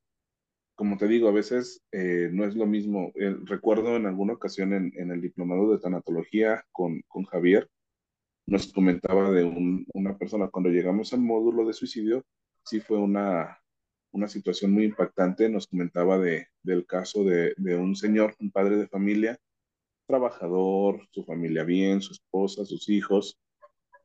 como 0.78 0.96
te 0.96 1.08
digo, 1.08 1.28
a 1.28 1.32
veces 1.32 1.82
eh, 1.92 2.30
no 2.32 2.46
es 2.46 2.56
lo 2.56 2.68
mismo. 2.68 3.12
recuerdo 3.46 3.96
en 3.96 4.06
alguna 4.06 4.34
ocasión 4.34 4.74
en, 4.74 5.12
el 5.12 5.22
diplomado 5.22 5.72
de 5.72 5.80
tanatología 5.80 6.64
con, 6.72 7.02
Javier, 7.32 7.68
nos 8.46 8.72
comentaba 8.72 9.32
de 9.32 9.44
una 9.94 10.18
persona 10.20 10.50
cuando 10.50 10.70
llegamos 10.70 11.14
al 11.14 11.22
módulo 11.22 11.66
de 11.66 11.74
suicidio, 11.74 12.24
sí 12.64 12.80
fue 12.80 13.00
una, 13.00 13.60
una 14.12 14.28
situación 14.28 14.72
muy 14.72 14.86
impactante. 14.86 15.50
Nos 15.50 15.66
comentaba 15.66 16.20
de, 16.20 16.48
del 16.62 16.86
caso 16.86 17.24
de, 17.24 17.56
de, 17.58 17.76
un 17.76 17.96
señor, 17.96 18.36
un 18.40 18.52
padre 18.52 18.78
de 18.78 18.88
familia, 18.88 19.40
trabajador, 20.06 21.08
su 21.12 21.24
familia 21.24 21.64
bien, 21.64 22.02
su 22.02 22.14
esposa, 22.14 22.66
sus 22.66 22.88
hijos, 22.88 23.40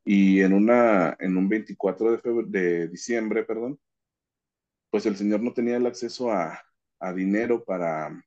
y 0.07 0.41
en, 0.41 0.55
una, 0.55 1.19
en 1.21 1.37
un 1.37 1.51
24 1.51 2.17
de, 2.17 2.45
de 2.47 2.89
diciembre, 2.89 3.45
perdón, 3.45 3.79
pues 4.93 5.07
el 5.07 5.17
señor 5.17 5.41
no 5.41 5.55
tenía 5.55 5.79
el 5.79 5.87
acceso 5.87 6.31
a, 6.31 6.61
a 7.01 7.13
dinero 7.15 7.65
para, 7.65 8.23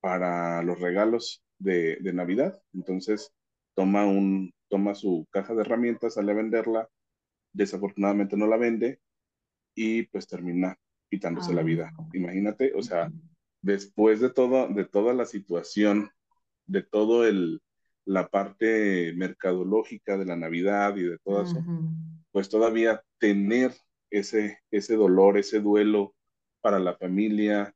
para 0.00 0.60
los 0.64 0.80
regalos 0.80 1.44
de, 1.56 1.98
de 2.00 2.12
Navidad. 2.12 2.60
Entonces 2.74 3.32
toma 3.74 4.04
un, 4.04 4.52
toma 4.68 4.96
su 4.96 5.28
caja 5.30 5.54
de 5.54 5.60
herramientas, 5.60 6.14
sale 6.14 6.32
a 6.32 6.34
venderla, 6.34 6.88
desafortunadamente 7.52 8.36
no 8.36 8.48
la 8.48 8.56
vende 8.56 8.98
y 9.76 10.02
pues 10.08 10.26
termina 10.26 10.76
quitándose 11.08 11.54
la 11.54 11.62
vida. 11.62 11.92
Imagínate, 12.12 12.72
o 12.74 12.82
sea, 12.82 13.12
después 13.62 14.18
de 14.18 14.30
todo, 14.30 14.66
de 14.66 14.84
toda 14.84 15.14
la 15.14 15.26
situación, 15.26 16.10
de 16.66 16.82
todo 16.82 17.24
el, 17.24 17.62
la 18.04 18.26
parte 18.26 19.12
mercadológica 19.14 20.18
de 20.18 20.24
la 20.24 20.34
Navidad 20.34 20.96
y 20.96 21.04
de 21.04 21.18
todo 21.18 21.44
eso, 21.44 21.64
pues 22.32 22.48
todavía 22.48 23.00
tener 23.18 23.72
ese, 24.10 24.60
ese 24.70 24.96
dolor, 24.96 25.38
ese 25.38 25.60
duelo 25.60 26.14
para 26.60 26.78
la 26.78 26.96
familia, 26.96 27.74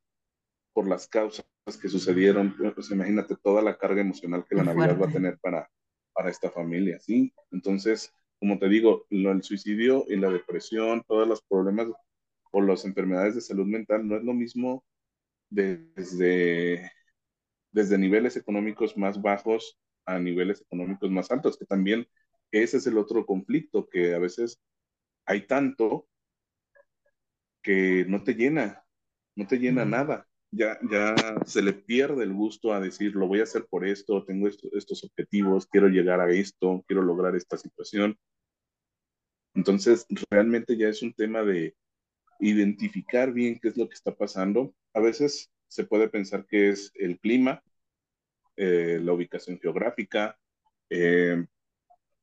por 0.72 0.88
las 0.88 1.06
causas 1.06 1.44
que 1.80 1.88
sucedieron, 1.88 2.56
pues 2.74 2.90
imagínate 2.90 3.36
toda 3.36 3.62
la 3.62 3.76
carga 3.78 4.00
emocional 4.00 4.44
que 4.48 4.56
la 4.56 4.64
Navidad 4.64 4.98
va 5.00 5.06
a 5.06 5.12
tener 5.12 5.38
para, 5.38 5.70
para 6.12 6.30
esta 6.30 6.50
familia, 6.50 6.98
¿sí? 6.98 7.32
Entonces, 7.50 8.12
como 8.38 8.58
te 8.58 8.68
digo, 8.68 9.06
lo, 9.10 9.30
el 9.30 9.42
suicidio 9.42 10.04
y 10.08 10.16
la 10.16 10.30
depresión, 10.30 11.04
todos 11.06 11.28
los 11.28 11.42
problemas 11.42 11.88
o 12.50 12.60
las 12.60 12.84
enfermedades 12.84 13.34
de 13.34 13.40
salud 13.40 13.66
mental 13.66 14.06
no 14.06 14.16
es 14.16 14.24
lo 14.24 14.34
mismo 14.34 14.84
desde, 15.50 16.90
desde 17.70 17.98
niveles 17.98 18.36
económicos 18.36 18.96
más 18.96 19.20
bajos 19.20 19.78
a 20.04 20.18
niveles 20.18 20.60
económicos 20.60 21.10
más 21.10 21.30
altos, 21.30 21.56
que 21.56 21.66
también 21.66 22.06
ese 22.50 22.78
es 22.78 22.86
el 22.86 22.98
otro 22.98 23.24
conflicto, 23.24 23.88
que 23.88 24.14
a 24.14 24.18
veces 24.18 24.60
hay 25.24 25.46
tanto 25.46 26.08
que 27.62 28.04
no 28.08 28.22
te 28.24 28.34
llena, 28.34 28.84
no 29.36 29.46
te 29.46 29.58
llena 29.58 29.84
nada 29.84 30.26
ya, 30.52 30.78
ya 30.88 31.14
se 31.46 31.62
le 31.62 31.72
pierde 31.72 32.24
el 32.24 32.34
gusto 32.34 32.72
a 32.72 32.80
decir, 32.80 33.14
lo 33.16 33.26
voy 33.26 33.40
a 33.40 33.44
hacer 33.44 33.66
por 33.66 33.86
esto, 33.86 34.24
tengo 34.24 34.48
estos 34.48 35.02
objetivos, 35.02 35.66
quiero 35.66 35.88
llegar 35.88 36.20
a 36.20 36.30
esto, 36.30 36.84
quiero 36.86 37.02
lograr 37.02 37.34
esta 37.34 37.56
situación. 37.56 38.18
Entonces, 39.54 40.06
realmente 40.30 40.76
ya 40.76 40.88
es 40.88 41.02
un 41.02 41.14
tema 41.14 41.42
de 41.42 41.74
identificar 42.38 43.32
bien 43.32 43.58
qué 43.60 43.68
es 43.68 43.76
lo 43.78 43.88
que 43.88 43.94
está 43.94 44.14
pasando. 44.14 44.74
A 44.92 45.00
veces 45.00 45.50
se 45.68 45.84
puede 45.84 46.08
pensar 46.08 46.46
que 46.46 46.68
es 46.68 46.92
el 46.96 47.18
clima, 47.18 47.62
eh, 48.56 49.00
la 49.02 49.14
ubicación 49.14 49.58
geográfica. 49.58 50.38
Eh, 50.90 51.46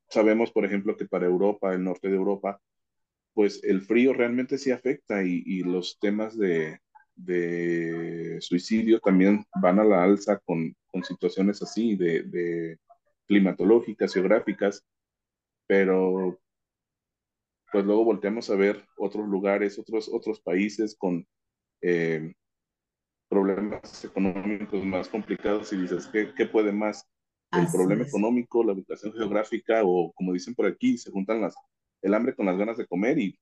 sabemos, 0.07 0.51
por 0.51 0.65
ejemplo, 0.65 0.95
que 0.95 1.05
para 1.05 1.25
Europa, 1.25 1.73
el 1.73 1.83
norte 1.83 2.09
de 2.09 2.15
Europa, 2.15 2.61
pues 3.39 3.63
el 3.63 3.79
frío 3.79 4.11
realmente 4.11 4.57
sí 4.57 4.69
afecta 4.69 5.23
y 5.23 5.61
los 5.61 5.97
temas 5.97 6.37
de, 6.37 6.77
de 7.15 8.37
suicidio 8.41 8.99
también 8.99 9.45
van 9.61 9.79
a 9.79 9.85
la 9.85 10.03
alza 10.03 10.39
con, 10.39 10.75
con 10.91 11.05
situaciones 11.05 11.61
así 11.61 11.95
de, 11.95 12.23
de, 12.23 12.77
climatológicas, 13.27 14.13
geográficas, 14.13 14.85
pero 15.67 16.37
pues 17.71 17.85
luego 17.85 18.03
volteamos 18.03 18.49
a 18.49 18.55
ver 18.55 18.83
otros 18.97 19.25
lugares, 19.25 19.79
otros, 19.79 20.09
otros 20.11 20.41
países 20.41 20.93
con 20.97 21.25
eh, 21.81 22.33
problemas 23.29 24.03
económicos 24.03 24.83
más 24.83 25.07
complicados 25.07 25.71
y 25.71 25.77
dices, 25.77 26.07
¿qué, 26.07 26.33
qué 26.35 26.45
puede 26.45 26.73
más? 26.73 27.07
¿El 27.53 27.67
problema 27.71 28.03
económico, 28.03 28.65
la 28.65 28.73
ubicación 28.73 29.13
geográfica 29.13 29.81
o 29.85 30.11
como 30.11 30.33
dicen 30.33 30.55
por 30.55 30.65
aquí, 30.65 30.97
se 30.97 31.09
juntan 31.09 31.39
las, 31.39 31.55
el 32.01 32.13
hambre 32.13 32.35
con 32.35 32.45
las 32.45 32.57
ganas 32.57 32.77
de 32.77 32.87
comer 32.87 33.19
y 33.19 33.39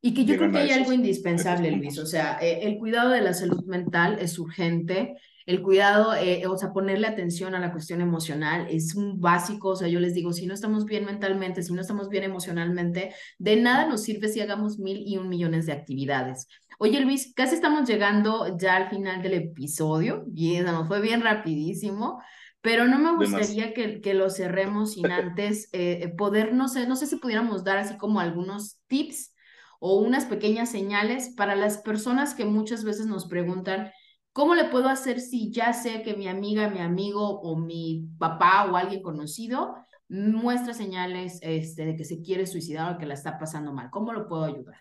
y 0.00 0.14
que 0.14 0.24
yo 0.24 0.36
creo 0.36 0.52
que 0.52 0.58
hay 0.58 0.70
algo 0.70 0.92
indispensable, 0.92 1.72
Luis. 1.72 1.98
O 1.98 2.06
sea, 2.06 2.38
eh, 2.40 2.60
el 2.62 2.78
cuidado 2.78 3.10
de 3.10 3.20
la 3.20 3.34
salud 3.34 3.64
mental 3.64 4.18
es 4.20 4.38
urgente. 4.38 5.16
El 5.44 5.60
cuidado, 5.62 6.14
eh, 6.14 6.46
o 6.46 6.56
sea, 6.56 6.72
ponerle 6.72 7.08
atención 7.08 7.54
a 7.54 7.58
la 7.58 7.72
cuestión 7.72 8.00
emocional 8.00 8.68
es 8.70 8.94
un 8.94 9.20
básico. 9.20 9.70
O 9.70 9.76
sea, 9.76 9.88
yo 9.88 9.98
les 9.98 10.14
digo, 10.14 10.32
si 10.32 10.46
no 10.46 10.54
estamos 10.54 10.84
bien 10.84 11.04
mentalmente, 11.04 11.62
si 11.62 11.72
no 11.72 11.80
estamos 11.80 12.10
bien 12.10 12.22
emocionalmente, 12.22 13.12
de 13.38 13.56
nada 13.56 13.86
nos 13.86 14.02
sirve 14.02 14.28
si 14.28 14.40
hagamos 14.40 14.78
mil 14.78 15.02
y 15.04 15.16
un 15.16 15.28
millones 15.28 15.66
de 15.66 15.72
actividades. 15.72 16.46
Oye, 16.78 17.00
Luis, 17.00 17.32
casi 17.34 17.56
estamos 17.56 17.88
llegando 17.88 18.56
ya 18.56 18.76
al 18.76 18.90
final 18.90 19.20
del 19.20 19.34
episodio. 19.34 20.26
Y 20.32 20.54
eso 20.54 20.70
nos 20.70 20.86
fue 20.86 21.00
bien 21.00 21.22
rapidísimo 21.22 22.20
pero 22.60 22.86
no 22.86 22.98
me 22.98 23.16
gustaría 23.16 23.72
que, 23.72 24.00
que, 24.00 24.14
lo 24.14 24.30
cerremos 24.30 24.92
sin 24.94 25.06
antes 25.10 25.68
eh, 25.72 26.12
poder, 26.16 26.52
no 26.52 26.68
sé, 26.68 26.86
no 26.86 26.96
sé 26.96 27.06
si 27.06 27.16
pudiéramos 27.16 27.64
dar 27.64 27.78
así 27.78 27.96
como 27.96 28.20
algunos 28.20 28.80
tips 28.86 29.34
o 29.80 30.00
unas 30.00 30.24
pequeñas 30.26 30.70
señales 30.70 31.34
para 31.36 31.54
las 31.54 31.78
personas 31.78 32.34
que 32.34 32.44
muchas 32.44 32.84
veces 32.84 33.06
nos 33.06 33.28
preguntan, 33.28 33.92
¿cómo 34.32 34.54
le 34.54 34.64
puedo 34.64 34.88
hacer 34.88 35.20
si 35.20 35.52
ya 35.52 35.72
sé 35.72 36.02
que 36.02 36.14
mi 36.14 36.28
amiga, 36.28 36.68
mi 36.68 36.80
amigo 36.80 37.40
o 37.40 37.56
mi 37.56 38.08
papá 38.18 38.68
o 38.70 38.76
alguien 38.76 39.02
conocido 39.02 39.76
muestra 40.08 40.74
señales 40.74 41.38
este, 41.42 41.84
de 41.84 41.96
que 41.96 42.04
se 42.04 42.22
quiere 42.22 42.46
suicidar 42.46 42.94
o 42.94 42.98
que 42.98 43.06
la 43.06 43.14
está 43.14 43.38
pasando 43.38 43.72
mal? 43.72 43.90
¿Cómo 43.90 44.12
lo 44.12 44.26
puedo 44.26 44.44
ayudar? 44.44 44.78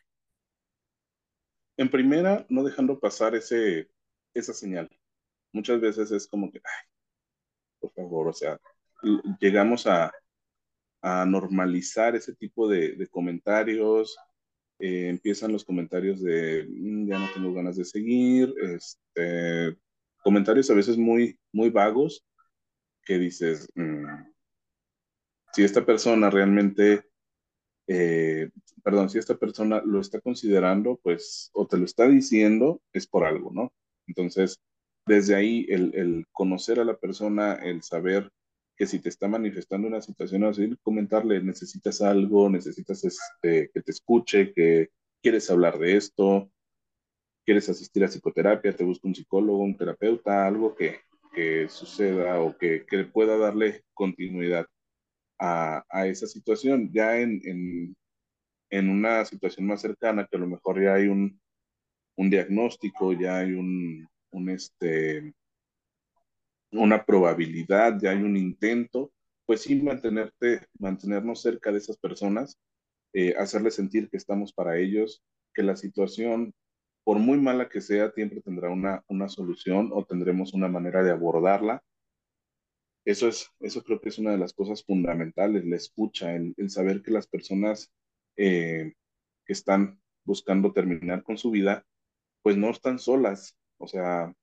En 1.78 1.92
primera, 1.92 2.46
no 2.50 2.64
dejando 2.64 3.00
pasar 3.00 3.36
ese, 3.36 3.92
esa 4.34 4.54
señal. 4.54 4.90
Muchas 5.52 5.80
veces 5.80 6.12
es 6.12 6.28
como 6.28 6.52
que, 6.52 6.58
ay, 6.58 6.97
por 7.90 8.06
favor, 8.06 8.28
o 8.30 8.34
sea, 8.34 8.60
llegamos 9.40 9.88
a, 9.88 10.12
a 11.02 11.26
normalizar 11.26 12.16
ese 12.16 12.36
tipo 12.36 12.68
de, 12.68 12.96
de 12.96 13.08
comentarios, 13.08 14.18
eh, 14.80 15.10
empiezan 15.10 15.52
los 15.52 15.66
comentarios 15.66 16.22
de 16.22 16.68
mm, 16.70 17.08
ya 17.08 17.20
no 17.20 17.28
tengo 17.34 17.54
ganas 17.54 17.78
de 17.78 17.86
seguir, 17.86 18.54
este, 18.62 19.78
comentarios 20.24 20.70
a 20.70 20.76
veces 20.76 20.98
muy, 20.98 21.40
muy 21.52 21.70
vagos 21.70 22.24
que 23.04 23.18
dices, 23.18 23.70
mm, 23.76 24.06
si 25.54 25.64
esta 25.64 25.86
persona 25.86 26.30
realmente, 26.30 27.06
eh, 27.88 28.50
perdón, 28.84 29.10
si 29.10 29.18
esta 29.18 29.38
persona 29.38 29.82
lo 29.84 30.02
está 30.02 30.22
considerando, 30.22 31.00
pues, 31.02 31.50
o 31.54 31.66
te 31.68 31.78
lo 31.78 31.86
está 31.86 32.08
diciendo, 32.08 32.82
es 32.94 33.08
por 33.08 33.26
algo, 33.26 33.52
¿no? 33.52 33.74
Entonces, 34.08 34.62
desde 35.08 35.36
ahí, 35.36 35.66
el, 35.70 35.94
el 35.96 36.26
conocer 36.32 36.80
a 36.80 36.86
la 36.86 36.98
persona, 36.98 37.56
el 37.56 37.82
saber 37.84 38.30
que 38.78 38.86
si 38.86 39.00
te 39.00 39.10
está 39.10 39.28
manifestando 39.28 39.88
una 39.88 40.02
situación 40.02 40.44
así, 40.44 40.76
comentarle, 40.84 41.42
necesitas 41.42 42.02
algo, 42.02 42.50
necesitas 42.50 43.04
este, 43.04 43.72
que 43.74 43.82
te 43.82 43.92
escuche, 43.92 44.54
que 44.54 44.92
quieres 45.22 45.50
hablar 45.50 45.80
de 45.80 45.98
esto, 45.98 46.52
quieres 47.44 47.68
asistir 47.70 48.04
a 48.04 48.08
psicoterapia, 48.08 48.76
te 48.76 48.84
busca 48.84 49.08
un 49.08 49.16
psicólogo, 49.16 49.64
un 49.64 49.76
terapeuta, 49.76 50.46
algo 50.46 50.76
que, 50.76 51.00
que 51.34 51.68
suceda 51.70 52.40
o 52.40 52.56
que, 52.56 52.86
que, 52.86 53.06
pueda 53.06 53.38
darle 53.38 53.84
continuidad 53.94 54.68
a, 55.40 55.84
a 55.90 56.08
esa 56.08 56.28
situación. 56.28 56.92
Ya 56.94 57.18
en, 57.20 57.42
en, 57.46 57.96
en, 58.70 58.90
una 58.90 59.26
situación 59.26 59.66
más 59.66 59.82
cercana, 59.82 60.28
que 60.30 60.38
a 60.38 60.40
lo 60.40 60.48
mejor 60.48 60.84
ya 60.84 60.94
hay 60.94 61.08
un, 61.08 61.40
un 62.16 62.30
diagnóstico, 62.30 63.14
ya 63.14 63.38
hay 63.40 63.54
un, 63.54 64.08
este, 64.50 65.34
una 66.72 67.06
probabilidad, 67.06 68.00
ya 68.00 68.12
hay 68.12 68.24
un 68.24 68.38
intento, 68.38 69.12
pues 69.46 69.62
sí 69.62 69.82
mantenerte, 69.82 70.68
mantenernos 70.80 71.42
cerca 71.42 71.72
de 71.72 71.80
esas 71.80 71.98
personas, 71.98 72.58
eh, 73.14 73.36
hacerles 73.38 73.76
sentir 73.76 74.10
que 74.10 74.18
estamos 74.18 74.54
para 74.54 74.78
ellos, 74.78 75.24
que 75.54 75.64
la 75.64 75.76
situación 75.76 76.54
por 77.08 77.20
muy 77.20 77.38
mala 77.40 77.70
que 77.70 77.80
sea, 77.80 78.12
siempre 78.12 78.42
tendrá 78.42 78.70
una, 78.70 79.02
una 79.08 79.30
solución 79.30 79.92
o 79.94 80.04
tendremos 80.04 80.54
una 80.54 80.68
manera 80.68 81.02
de 81.04 81.12
abordarla. 81.12 81.82
Eso, 83.06 83.30
es, 83.30 83.50
eso 83.62 83.82
creo 83.82 84.02
que 84.02 84.10
es 84.10 84.20
una 84.20 84.32
de 84.32 84.38
las 84.38 84.52
cosas 84.52 84.84
fundamentales, 84.84 85.64
la 85.64 85.78
escucha, 85.78 86.36
el, 86.36 86.54
saber 86.70 87.02
que 87.02 87.12
las 87.12 87.26
personas 87.26 87.94
eh, 88.36 88.92
que 89.46 89.54
están 89.54 90.02
buscando 90.26 90.74
terminar 90.74 91.24
con 91.24 91.38
su 91.38 91.50
vida, 91.50 91.86
pues 92.42 92.58
no 92.58 92.72
están 92.72 93.00
solas. 93.00 93.58
O 93.80 93.88
sea, 93.88 94.34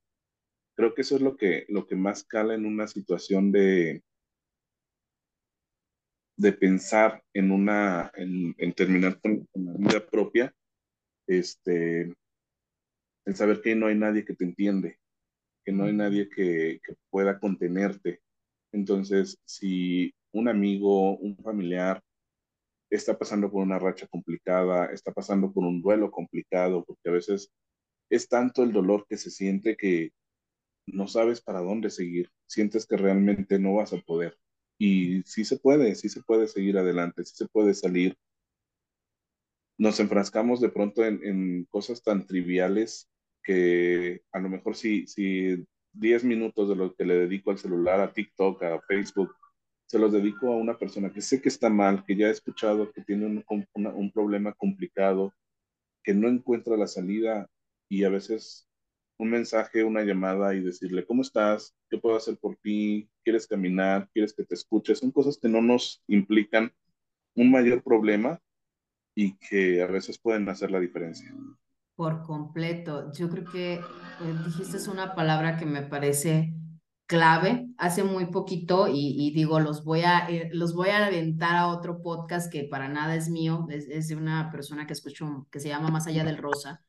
creo 0.76 0.94
que 0.94 1.02
eso 1.02 1.16
es 1.16 1.22
lo 1.22 1.36
que, 1.36 1.66
lo 1.68 1.86
que 1.86 1.96
más 1.96 2.24
cala 2.24 2.54
en 2.54 2.66
una 2.66 2.86
situación 2.86 3.52
de, 3.52 4.02
de 6.36 6.52
pensar 6.52 7.22
en 7.32 7.50
una, 7.50 8.10
en, 8.14 8.54
en 8.58 8.72
terminar 8.72 9.20
con, 9.20 9.46
con, 9.46 9.64
la 9.66 9.72
vida 9.74 10.06
propia, 10.06 10.54
este, 11.26 12.12
el 13.24 13.36
saber 13.36 13.60
que 13.62 13.74
no 13.74 13.86
hay 13.86 13.96
nadie 13.96 14.24
que 14.24 14.34
te 14.34 14.44
entiende, 14.44 14.98
que 15.64 15.72
no 15.72 15.84
hay 15.84 15.92
nadie 15.92 16.28
que, 16.28 16.80
que 16.84 16.94
pueda 17.10 17.38
contenerte. 17.38 18.20
Entonces, 18.72 19.38
si 19.44 20.12
un 20.32 20.48
amigo, 20.48 21.16
un 21.16 21.36
familiar 21.36 22.02
está 22.90 23.16
pasando 23.16 23.50
por 23.50 23.62
una 23.62 23.78
racha 23.78 24.06
complicada, 24.08 24.86
está 24.86 25.12
pasando 25.12 25.52
por 25.52 25.64
un 25.64 25.80
duelo 25.80 26.10
complicado, 26.10 26.84
porque 26.84 27.08
a 27.08 27.12
veces 27.12 27.50
es 28.10 28.28
tanto 28.28 28.62
el 28.62 28.72
dolor 28.72 29.06
que 29.08 29.16
se 29.16 29.30
siente 29.30 29.76
que 29.76 30.12
no 30.86 31.08
sabes 31.08 31.40
para 31.40 31.60
dónde 31.60 31.90
seguir, 31.90 32.30
sientes 32.46 32.86
que 32.86 32.96
realmente 32.96 33.58
no 33.58 33.74
vas 33.74 33.92
a 33.92 33.98
poder. 33.98 34.36
Y 34.78 35.22
sí 35.22 35.44
se 35.44 35.58
puede, 35.58 35.94
sí 35.94 36.08
se 36.08 36.22
puede 36.22 36.46
seguir 36.48 36.78
adelante, 36.78 37.24
sí 37.24 37.34
se 37.36 37.48
puede 37.48 37.74
salir. 37.74 38.16
Nos 39.78 39.98
enfrascamos 40.00 40.60
de 40.60 40.68
pronto 40.68 41.04
en, 41.04 41.24
en 41.24 41.64
cosas 41.64 42.02
tan 42.02 42.26
triviales 42.26 43.08
que 43.42 44.22
a 44.32 44.40
lo 44.40 44.48
mejor 44.48 44.76
si, 44.76 45.06
si 45.06 45.64
10 45.92 46.24
minutos 46.24 46.68
de 46.68 46.76
lo 46.76 46.94
que 46.94 47.04
le 47.04 47.14
dedico 47.14 47.50
al 47.50 47.58
celular, 47.58 48.00
a 48.00 48.12
TikTok, 48.12 48.62
a 48.62 48.80
Facebook, 48.82 49.34
se 49.86 49.98
los 49.98 50.12
dedico 50.12 50.48
a 50.48 50.56
una 50.56 50.78
persona 50.78 51.12
que 51.12 51.20
sé 51.20 51.40
que 51.40 51.48
está 51.48 51.68
mal, 51.68 52.04
que 52.04 52.16
ya 52.16 52.28
he 52.28 52.30
escuchado 52.30 52.90
que 52.92 53.02
tiene 53.02 53.26
un, 53.26 53.44
un 53.74 54.12
problema 54.12 54.52
complicado, 54.54 55.32
que 56.02 56.14
no 56.14 56.28
encuentra 56.28 56.76
la 56.76 56.86
salida 56.86 57.48
y 57.88 58.04
a 58.04 58.08
veces 58.08 58.68
un 59.18 59.30
mensaje, 59.30 59.84
una 59.84 60.02
llamada 60.02 60.54
y 60.54 60.60
decirle, 60.60 61.06
¿cómo 61.06 61.22
estás? 61.22 61.74
¿Qué 61.88 61.98
puedo 61.98 62.16
hacer 62.16 62.36
por 62.38 62.56
ti? 62.56 63.08
¿Quieres 63.22 63.46
caminar? 63.46 64.08
¿Quieres 64.12 64.34
que 64.34 64.44
te 64.44 64.54
escuche? 64.54 64.94
Son 64.94 65.12
cosas 65.12 65.38
que 65.38 65.48
no 65.48 65.62
nos 65.62 66.02
implican 66.08 66.72
un 67.36 67.50
mayor 67.50 67.82
problema 67.82 68.40
y 69.14 69.36
que 69.36 69.82
a 69.82 69.86
veces 69.86 70.18
pueden 70.18 70.48
hacer 70.48 70.70
la 70.70 70.80
diferencia. 70.80 71.32
Por 71.94 72.22
completo. 72.22 73.12
Yo 73.12 73.30
creo 73.30 73.44
que 73.44 73.74
eh, 73.74 73.80
dijiste 74.44 74.90
una 74.90 75.14
palabra 75.14 75.56
que 75.56 75.66
me 75.66 75.82
parece 75.82 76.52
clave. 77.06 77.68
Hace 77.78 78.02
muy 78.02 78.26
poquito, 78.26 78.88
y, 78.88 79.14
y 79.16 79.32
digo, 79.32 79.60
los 79.60 79.84
voy, 79.84 80.00
a, 80.02 80.26
eh, 80.28 80.50
los 80.52 80.74
voy 80.74 80.88
a 80.88 81.06
aventar 81.06 81.54
a 81.54 81.68
otro 81.68 82.02
podcast 82.02 82.50
que 82.50 82.64
para 82.64 82.88
nada 82.88 83.14
es 83.14 83.28
mío, 83.28 83.66
es, 83.70 83.86
es, 83.88 84.08
de 84.08 84.16
una 84.16 84.50
persona 84.50 84.86
que 84.86 84.94
escucho, 84.94 85.46
que 85.50 85.60
se 85.60 85.68
llama 85.68 85.90
Más 85.90 86.06
allá 86.06 86.24
del 86.24 86.38
Rosa. 86.38 86.84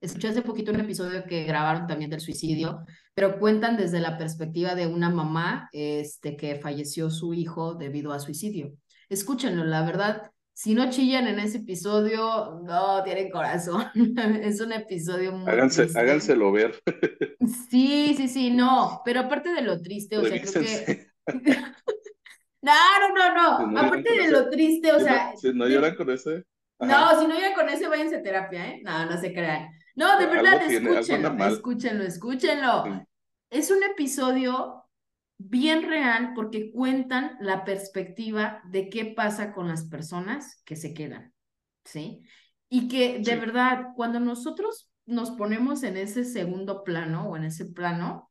Escuché 0.00 0.28
hace 0.28 0.42
poquito 0.42 0.72
un 0.72 0.80
episodio 0.80 1.24
que 1.24 1.44
grabaron 1.44 1.86
también 1.86 2.10
del 2.10 2.20
suicidio, 2.20 2.84
pero 3.14 3.38
cuentan 3.38 3.76
desde 3.76 4.00
la 4.00 4.18
perspectiva 4.18 4.74
de 4.74 4.86
una 4.86 5.08
mamá 5.08 5.68
este, 5.72 6.36
que 6.36 6.56
falleció 6.56 7.08
su 7.10 7.32
hijo 7.32 7.74
debido 7.74 8.12
a 8.12 8.18
suicidio. 8.18 8.74
Escúchenlo, 9.08 9.64
la 9.64 9.84
verdad, 9.84 10.30
si 10.56 10.74
no 10.74 10.88
chillan 10.88 11.28
en 11.28 11.38
ese 11.38 11.58
episodio, 11.58 12.62
no 12.64 13.02
tienen 13.04 13.30
corazón. 13.30 13.84
es 14.42 14.58
un 14.62 14.72
episodio 14.72 15.32
muy 15.32 15.50
Háganse. 15.50 15.86
Háganselo 15.94 16.50
ver. 16.50 16.80
sí, 17.70 18.14
sí, 18.16 18.26
sí, 18.26 18.50
no. 18.50 19.02
Pero 19.04 19.20
aparte 19.20 19.50
de 19.50 19.60
lo 19.60 19.82
triste, 19.82 20.16
o 20.16 20.24
sea, 20.24 20.40
creo 20.40 20.62
que. 20.62 21.08
no, 22.62 22.72
no, 23.00 23.14
no, 23.14 23.34
no. 23.34 23.58
Si 23.58 23.74
no 23.74 23.80
aparte 23.80 24.14
de 24.14 24.30
lo 24.30 24.48
triste, 24.48 24.92
o 24.92 24.98
si 24.98 25.04
sea. 25.04 25.30
No, 25.32 25.36
si 25.36 25.52
no 25.52 25.68
lloran 25.68 25.94
con 25.94 26.10
ese. 26.10 26.44
Ajá. 26.78 27.14
No, 27.14 27.20
si 27.20 27.26
no 27.26 27.34
lloran 27.34 27.54
con 27.54 27.68
ese, 27.68 27.88
váyanse 27.88 28.16
a 28.16 28.22
terapia, 28.22 28.66
¿eh? 28.66 28.80
No, 28.82 29.04
no 29.04 29.20
se 29.20 29.34
crean. 29.34 29.68
No, 29.96 30.18
de 30.18 30.26
verdad, 30.26 30.66
tiene, 30.68 30.90
escúchenlo, 30.90 31.46
escúchenlo, 31.46 32.04
escúchenlo. 32.04 32.84
Sí. 32.84 32.90
Es 33.48 33.70
un 33.70 33.82
episodio 33.82 34.84
bien 35.38 35.88
real 35.88 36.32
porque 36.34 36.70
cuentan 36.70 37.36
la 37.40 37.64
perspectiva 37.64 38.62
de 38.70 38.90
qué 38.90 39.06
pasa 39.06 39.54
con 39.54 39.68
las 39.68 39.84
personas 39.84 40.62
que 40.66 40.76
se 40.76 40.92
quedan, 40.92 41.32
¿sí? 41.84 42.22
Y 42.68 42.88
que 42.88 43.18
de 43.18 43.24
sí. 43.24 43.36
verdad, 43.36 43.88
cuando 43.96 44.20
nosotros 44.20 44.90
nos 45.06 45.30
ponemos 45.30 45.82
en 45.82 45.96
ese 45.96 46.24
segundo 46.24 46.84
plano 46.84 47.30
o 47.30 47.36
en 47.36 47.44
ese 47.44 47.64
plano, 47.64 48.30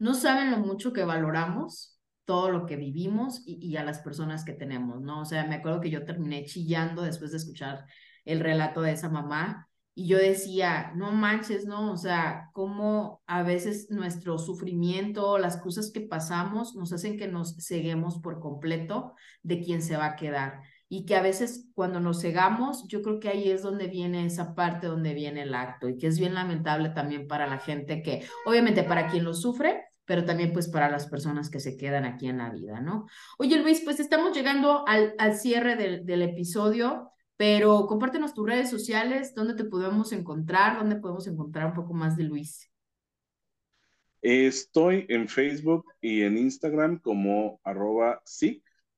no 0.00 0.14
saben 0.14 0.50
lo 0.50 0.58
mucho 0.58 0.92
que 0.92 1.04
valoramos 1.04 2.00
todo 2.24 2.50
lo 2.50 2.66
que 2.66 2.76
vivimos 2.76 3.42
y, 3.46 3.58
y, 3.64 3.76
a 3.76 3.84
las 3.84 4.00
personas 4.00 4.44
que 4.44 4.54
tenemos, 4.54 5.00
¿no? 5.02 5.20
O 5.20 5.24
sea, 5.26 5.44
me 5.46 5.56
acuerdo 5.56 5.80
que 5.80 5.90
yo 5.90 6.04
terminé 6.04 6.44
chillando 6.44 7.02
después 7.02 7.30
de 7.30 7.36
escuchar 7.36 7.84
el 8.24 8.40
relato 8.40 8.80
de 8.80 8.92
esa 8.92 9.10
mamá 9.10 9.68
y 9.96 10.08
yo 10.08 10.18
decía, 10.18 10.92
no 10.96 11.12
manches, 11.12 11.66
¿no? 11.66 11.92
O 11.92 11.96
sea, 11.96 12.50
cómo 12.52 13.22
a 13.26 13.44
veces 13.44 13.90
nuestro 13.90 14.38
sufrimiento, 14.38 15.38
las 15.38 15.56
cosas 15.58 15.92
que 15.92 16.00
pasamos 16.00 16.74
nos 16.74 16.92
hacen 16.92 17.16
que 17.16 17.28
nos 17.28 17.56
ceguemos 17.64 18.18
por 18.18 18.40
completo 18.40 19.14
de 19.42 19.60
quién 19.60 19.82
se 19.82 19.96
va 19.96 20.06
a 20.06 20.16
quedar. 20.16 20.62
Y 20.88 21.06
que 21.06 21.14
a 21.14 21.22
veces 21.22 21.68
cuando 21.74 22.00
nos 22.00 22.20
cegamos, 22.20 22.86
yo 22.88 23.02
creo 23.02 23.20
que 23.20 23.28
ahí 23.28 23.50
es 23.50 23.62
donde 23.62 23.86
viene 23.86 24.26
esa 24.26 24.54
parte 24.54 24.88
donde 24.88 25.14
viene 25.14 25.42
el 25.42 25.54
acto 25.54 25.88
y 25.88 25.96
que 25.96 26.08
es 26.08 26.18
bien 26.18 26.34
lamentable 26.34 26.90
también 26.90 27.28
para 27.28 27.46
la 27.46 27.58
gente 27.58 28.02
que, 28.02 28.26
obviamente 28.46 28.82
para 28.82 29.06
quien 29.06 29.24
lo 29.24 29.32
sufre, 29.32 29.84
pero 30.04 30.24
también 30.24 30.52
pues 30.52 30.68
para 30.68 30.90
las 30.90 31.06
personas 31.06 31.50
que 31.50 31.60
se 31.60 31.76
quedan 31.76 32.04
aquí 32.04 32.26
en 32.26 32.38
la 32.38 32.50
vida, 32.50 32.80
¿no? 32.80 33.06
Oye 33.38 33.58
Luis, 33.58 33.80
pues 33.82 34.00
estamos 34.00 34.36
llegando 34.36 34.86
al, 34.86 35.14
al 35.18 35.34
cierre 35.34 35.76
del, 35.76 36.04
del 36.04 36.22
episodio. 36.22 37.13
Pero 37.36 37.86
compártenos 37.86 38.34
tus 38.34 38.46
redes 38.46 38.70
sociales, 38.70 39.34
dónde 39.34 39.54
te 39.54 39.64
podemos 39.64 40.12
encontrar, 40.12 40.78
dónde 40.78 40.96
podemos 40.96 41.26
encontrar 41.26 41.66
un 41.66 41.74
poco 41.74 41.92
más 41.92 42.16
de 42.16 42.24
Luis. 42.24 42.70
Estoy 44.22 45.04
en 45.08 45.28
Facebook 45.28 45.84
y 46.00 46.22
en 46.22 46.38
Instagram 46.38 46.98
como 46.98 47.60
arroba 47.62 48.22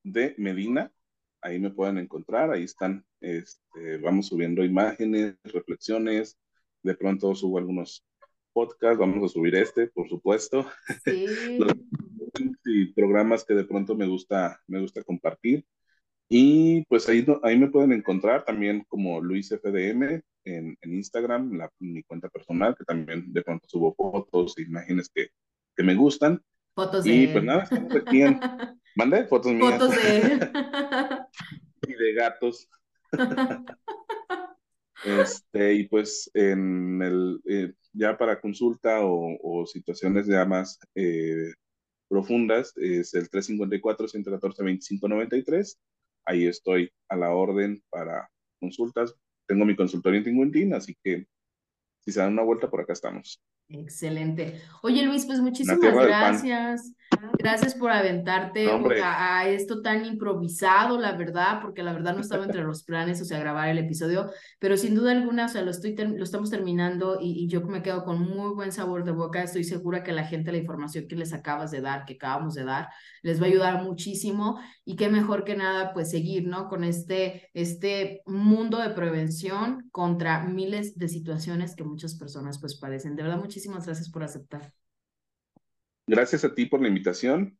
de 0.04 0.34
Medina. 0.38 0.92
Ahí 1.40 1.58
me 1.58 1.70
pueden 1.70 1.98
encontrar, 1.98 2.50
ahí 2.50 2.64
están. 2.64 3.04
Este, 3.20 3.98
vamos 3.98 4.26
subiendo 4.26 4.64
imágenes, 4.64 5.34
reflexiones. 5.42 6.38
De 6.82 6.94
pronto 6.94 7.34
subo 7.34 7.58
algunos 7.58 8.06
podcasts, 8.52 8.98
vamos 8.98 9.24
a 9.24 9.32
subir 9.32 9.56
este, 9.56 9.88
por 9.88 10.08
supuesto. 10.08 10.66
Sí. 11.04 11.26
Los, 11.58 11.74
y 12.64 12.92
programas 12.92 13.44
que 13.44 13.54
de 13.54 13.64
pronto 13.64 13.94
me 13.94 14.06
gusta, 14.06 14.62
me 14.66 14.80
gusta 14.80 15.02
compartir. 15.02 15.64
Y 16.28 16.84
pues 16.86 17.08
ahí, 17.08 17.24
ahí 17.42 17.56
me 17.56 17.70
pueden 17.70 17.92
encontrar 17.92 18.44
también 18.44 18.84
como 18.88 19.20
Luis 19.20 19.48
FDM 19.48 20.20
en, 20.44 20.76
en 20.80 20.94
Instagram, 20.94 21.56
la, 21.56 21.70
mi 21.78 22.02
cuenta 22.02 22.28
personal, 22.28 22.74
que 22.76 22.84
también 22.84 23.32
de 23.32 23.42
pronto 23.42 23.68
subo 23.68 23.94
fotos, 23.94 24.58
imágenes 24.58 25.08
que, 25.14 25.28
que 25.76 25.84
me 25.84 25.94
gustan. 25.94 26.42
Fotos 26.74 27.04
de 27.04 27.14
Y 27.14 27.28
pues 27.28 27.44
nada, 27.44 27.62
estamos 27.62 27.94
aquí 27.94 28.22
en... 28.22 28.40
¿Mande? 28.96 29.24
Fotos 29.26 29.52
mías. 29.52 29.78
Fotos 29.78 29.94
de 29.94 30.50
y 31.86 31.92
de 31.92 32.12
gatos. 32.14 32.68
este, 35.04 35.74
y 35.74 35.86
pues 35.86 36.28
en 36.34 37.00
el, 37.02 37.40
eh, 37.44 37.72
ya 37.92 38.18
para 38.18 38.40
consulta 38.40 39.04
o, 39.04 39.38
o, 39.42 39.64
situaciones 39.66 40.26
ya 40.26 40.44
más 40.44 40.80
eh, 40.94 41.52
profundas, 42.08 42.72
es 42.76 43.14
el 43.14 43.30
354-114-2593 43.30 45.78
ahí 46.26 46.46
estoy 46.46 46.90
a 47.08 47.16
la 47.16 47.30
orden 47.30 47.82
para 47.90 48.28
consultas. 48.60 49.14
Tengo 49.46 49.64
mi 49.64 49.76
consultorio 49.76 50.18
en 50.18 50.24
Tinguentín, 50.24 50.74
así 50.74 50.96
que 51.02 51.26
si 52.04 52.12
se 52.12 52.20
dan 52.20 52.32
una 52.32 52.42
vuelta, 52.42 52.68
por 52.68 52.80
acá 52.80 52.92
estamos. 52.92 53.40
Excelente. 53.68 54.60
Oye 54.82 55.02
Luis, 55.04 55.26
pues 55.26 55.40
muchísimas 55.40 55.80
gracias. 55.80 56.92
Gracias 57.38 57.74
por 57.74 57.90
aventarte 57.90 58.68
a, 59.02 59.48
esto 59.48 59.80
tan 59.80 60.04
improvisado, 60.04 60.98
la 60.98 61.12
verdad, 61.12 61.60
porque 61.62 61.82
la 61.82 61.92
verdad 61.92 62.14
no 62.14 62.20
estaba 62.20 62.44
entre 62.44 62.62
los 62.62 62.82
planes, 62.82 63.20
o 63.20 63.24
sea, 63.24 63.38
grabar 63.38 63.68
el 63.68 63.78
episodio, 63.78 64.30
pero 64.58 64.76
sin 64.76 64.94
duda 64.94 65.12
alguna, 65.12 65.46
o 65.46 65.48
sea, 65.48 65.62
lo, 65.62 65.70
estoy 65.70 65.94
lo 65.96 66.24
estamos 66.24 66.50
terminando 66.50 67.18
y, 67.20 67.44
y, 67.44 67.48
yo 67.48 67.60
me 67.62 67.82
quedo 67.82 68.04
con 68.04 68.20
muy 68.20 68.54
buen 68.54 68.72
sabor 68.72 69.04
de 69.04 69.12
boca. 69.12 69.42
Estoy 69.42 69.64
segura 69.64 70.02
que 70.02 70.12
la 70.12 70.24
gente, 70.24 70.52
la 70.52 70.58
información 70.58 71.06
que 71.08 71.16
les 71.16 71.32
acabas 71.32 71.70
de 71.70 71.80
dar, 71.80 72.04
que 72.04 72.14
acabamos 72.14 72.54
de 72.54 72.64
dar, 72.64 72.88
les 73.22 73.40
va 73.40 73.44
a 73.44 73.48
ayudar 73.48 73.82
muchísimo 73.82 74.58
y 74.84 74.96
qué 74.96 75.08
mejor 75.08 75.44
que 75.44 75.56
nada, 75.56 75.92
pues 75.92 76.10
seguir, 76.10 76.46
¿no? 76.46 76.68
Con 76.68 76.84
este, 76.84 77.50
este 77.54 78.22
mundo 78.26 78.78
de 78.78 78.90
prevención 78.90 79.88
contra 79.92 80.44
miles 80.44 80.96
de 80.96 81.08
situaciones 81.08 81.76
que 81.76 81.84
muchas 81.84 82.16
personas 82.16 82.58
pues 82.60 82.76
padecen. 82.76 83.16
De 83.16 83.22
verdad, 83.22 83.38
muchísimas 83.56 83.86
gracias 83.86 84.10
por 84.10 84.22
aceptar. 84.22 84.70
Gracias 86.06 86.44
a 86.44 86.54
ti 86.54 86.66
por 86.66 86.82
la 86.82 86.88
invitación 86.88 87.58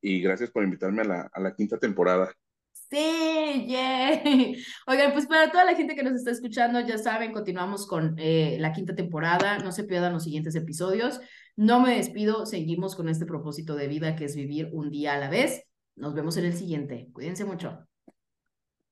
y 0.00 0.22
gracias 0.22 0.50
por 0.50 0.64
invitarme 0.64 1.02
a 1.02 1.04
la, 1.04 1.30
a 1.30 1.40
la 1.40 1.54
quinta 1.54 1.78
temporada. 1.78 2.32
Sí, 2.72 3.66
yay. 3.68 4.56
Oigan, 4.86 5.12
pues 5.12 5.26
para 5.26 5.52
toda 5.52 5.66
la 5.66 5.74
gente 5.74 5.94
que 5.94 6.02
nos 6.02 6.14
está 6.14 6.30
escuchando, 6.30 6.80
ya 6.80 6.96
saben, 6.96 7.32
continuamos 7.32 7.86
con 7.86 8.14
eh, 8.18 8.56
la 8.60 8.72
quinta 8.72 8.94
temporada. 8.94 9.58
No 9.58 9.72
se 9.72 9.84
pierdan 9.84 10.14
los 10.14 10.24
siguientes 10.24 10.54
episodios. 10.54 11.20
No 11.54 11.80
me 11.80 11.96
despido, 11.96 12.46
seguimos 12.46 12.96
con 12.96 13.10
este 13.10 13.26
propósito 13.26 13.76
de 13.76 13.88
vida 13.88 14.16
que 14.16 14.24
es 14.24 14.34
vivir 14.34 14.70
un 14.72 14.90
día 14.90 15.14
a 15.14 15.18
la 15.18 15.28
vez. 15.28 15.64
Nos 15.96 16.14
vemos 16.14 16.38
en 16.38 16.46
el 16.46 16.54
siguiente. 16.54 17.10
Cuídense 17.12 17.44
mucho. 17.44 17.86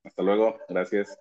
Hasta 0.05 0.23
luego, 0.23 0.59
gracias. 0.69 1.19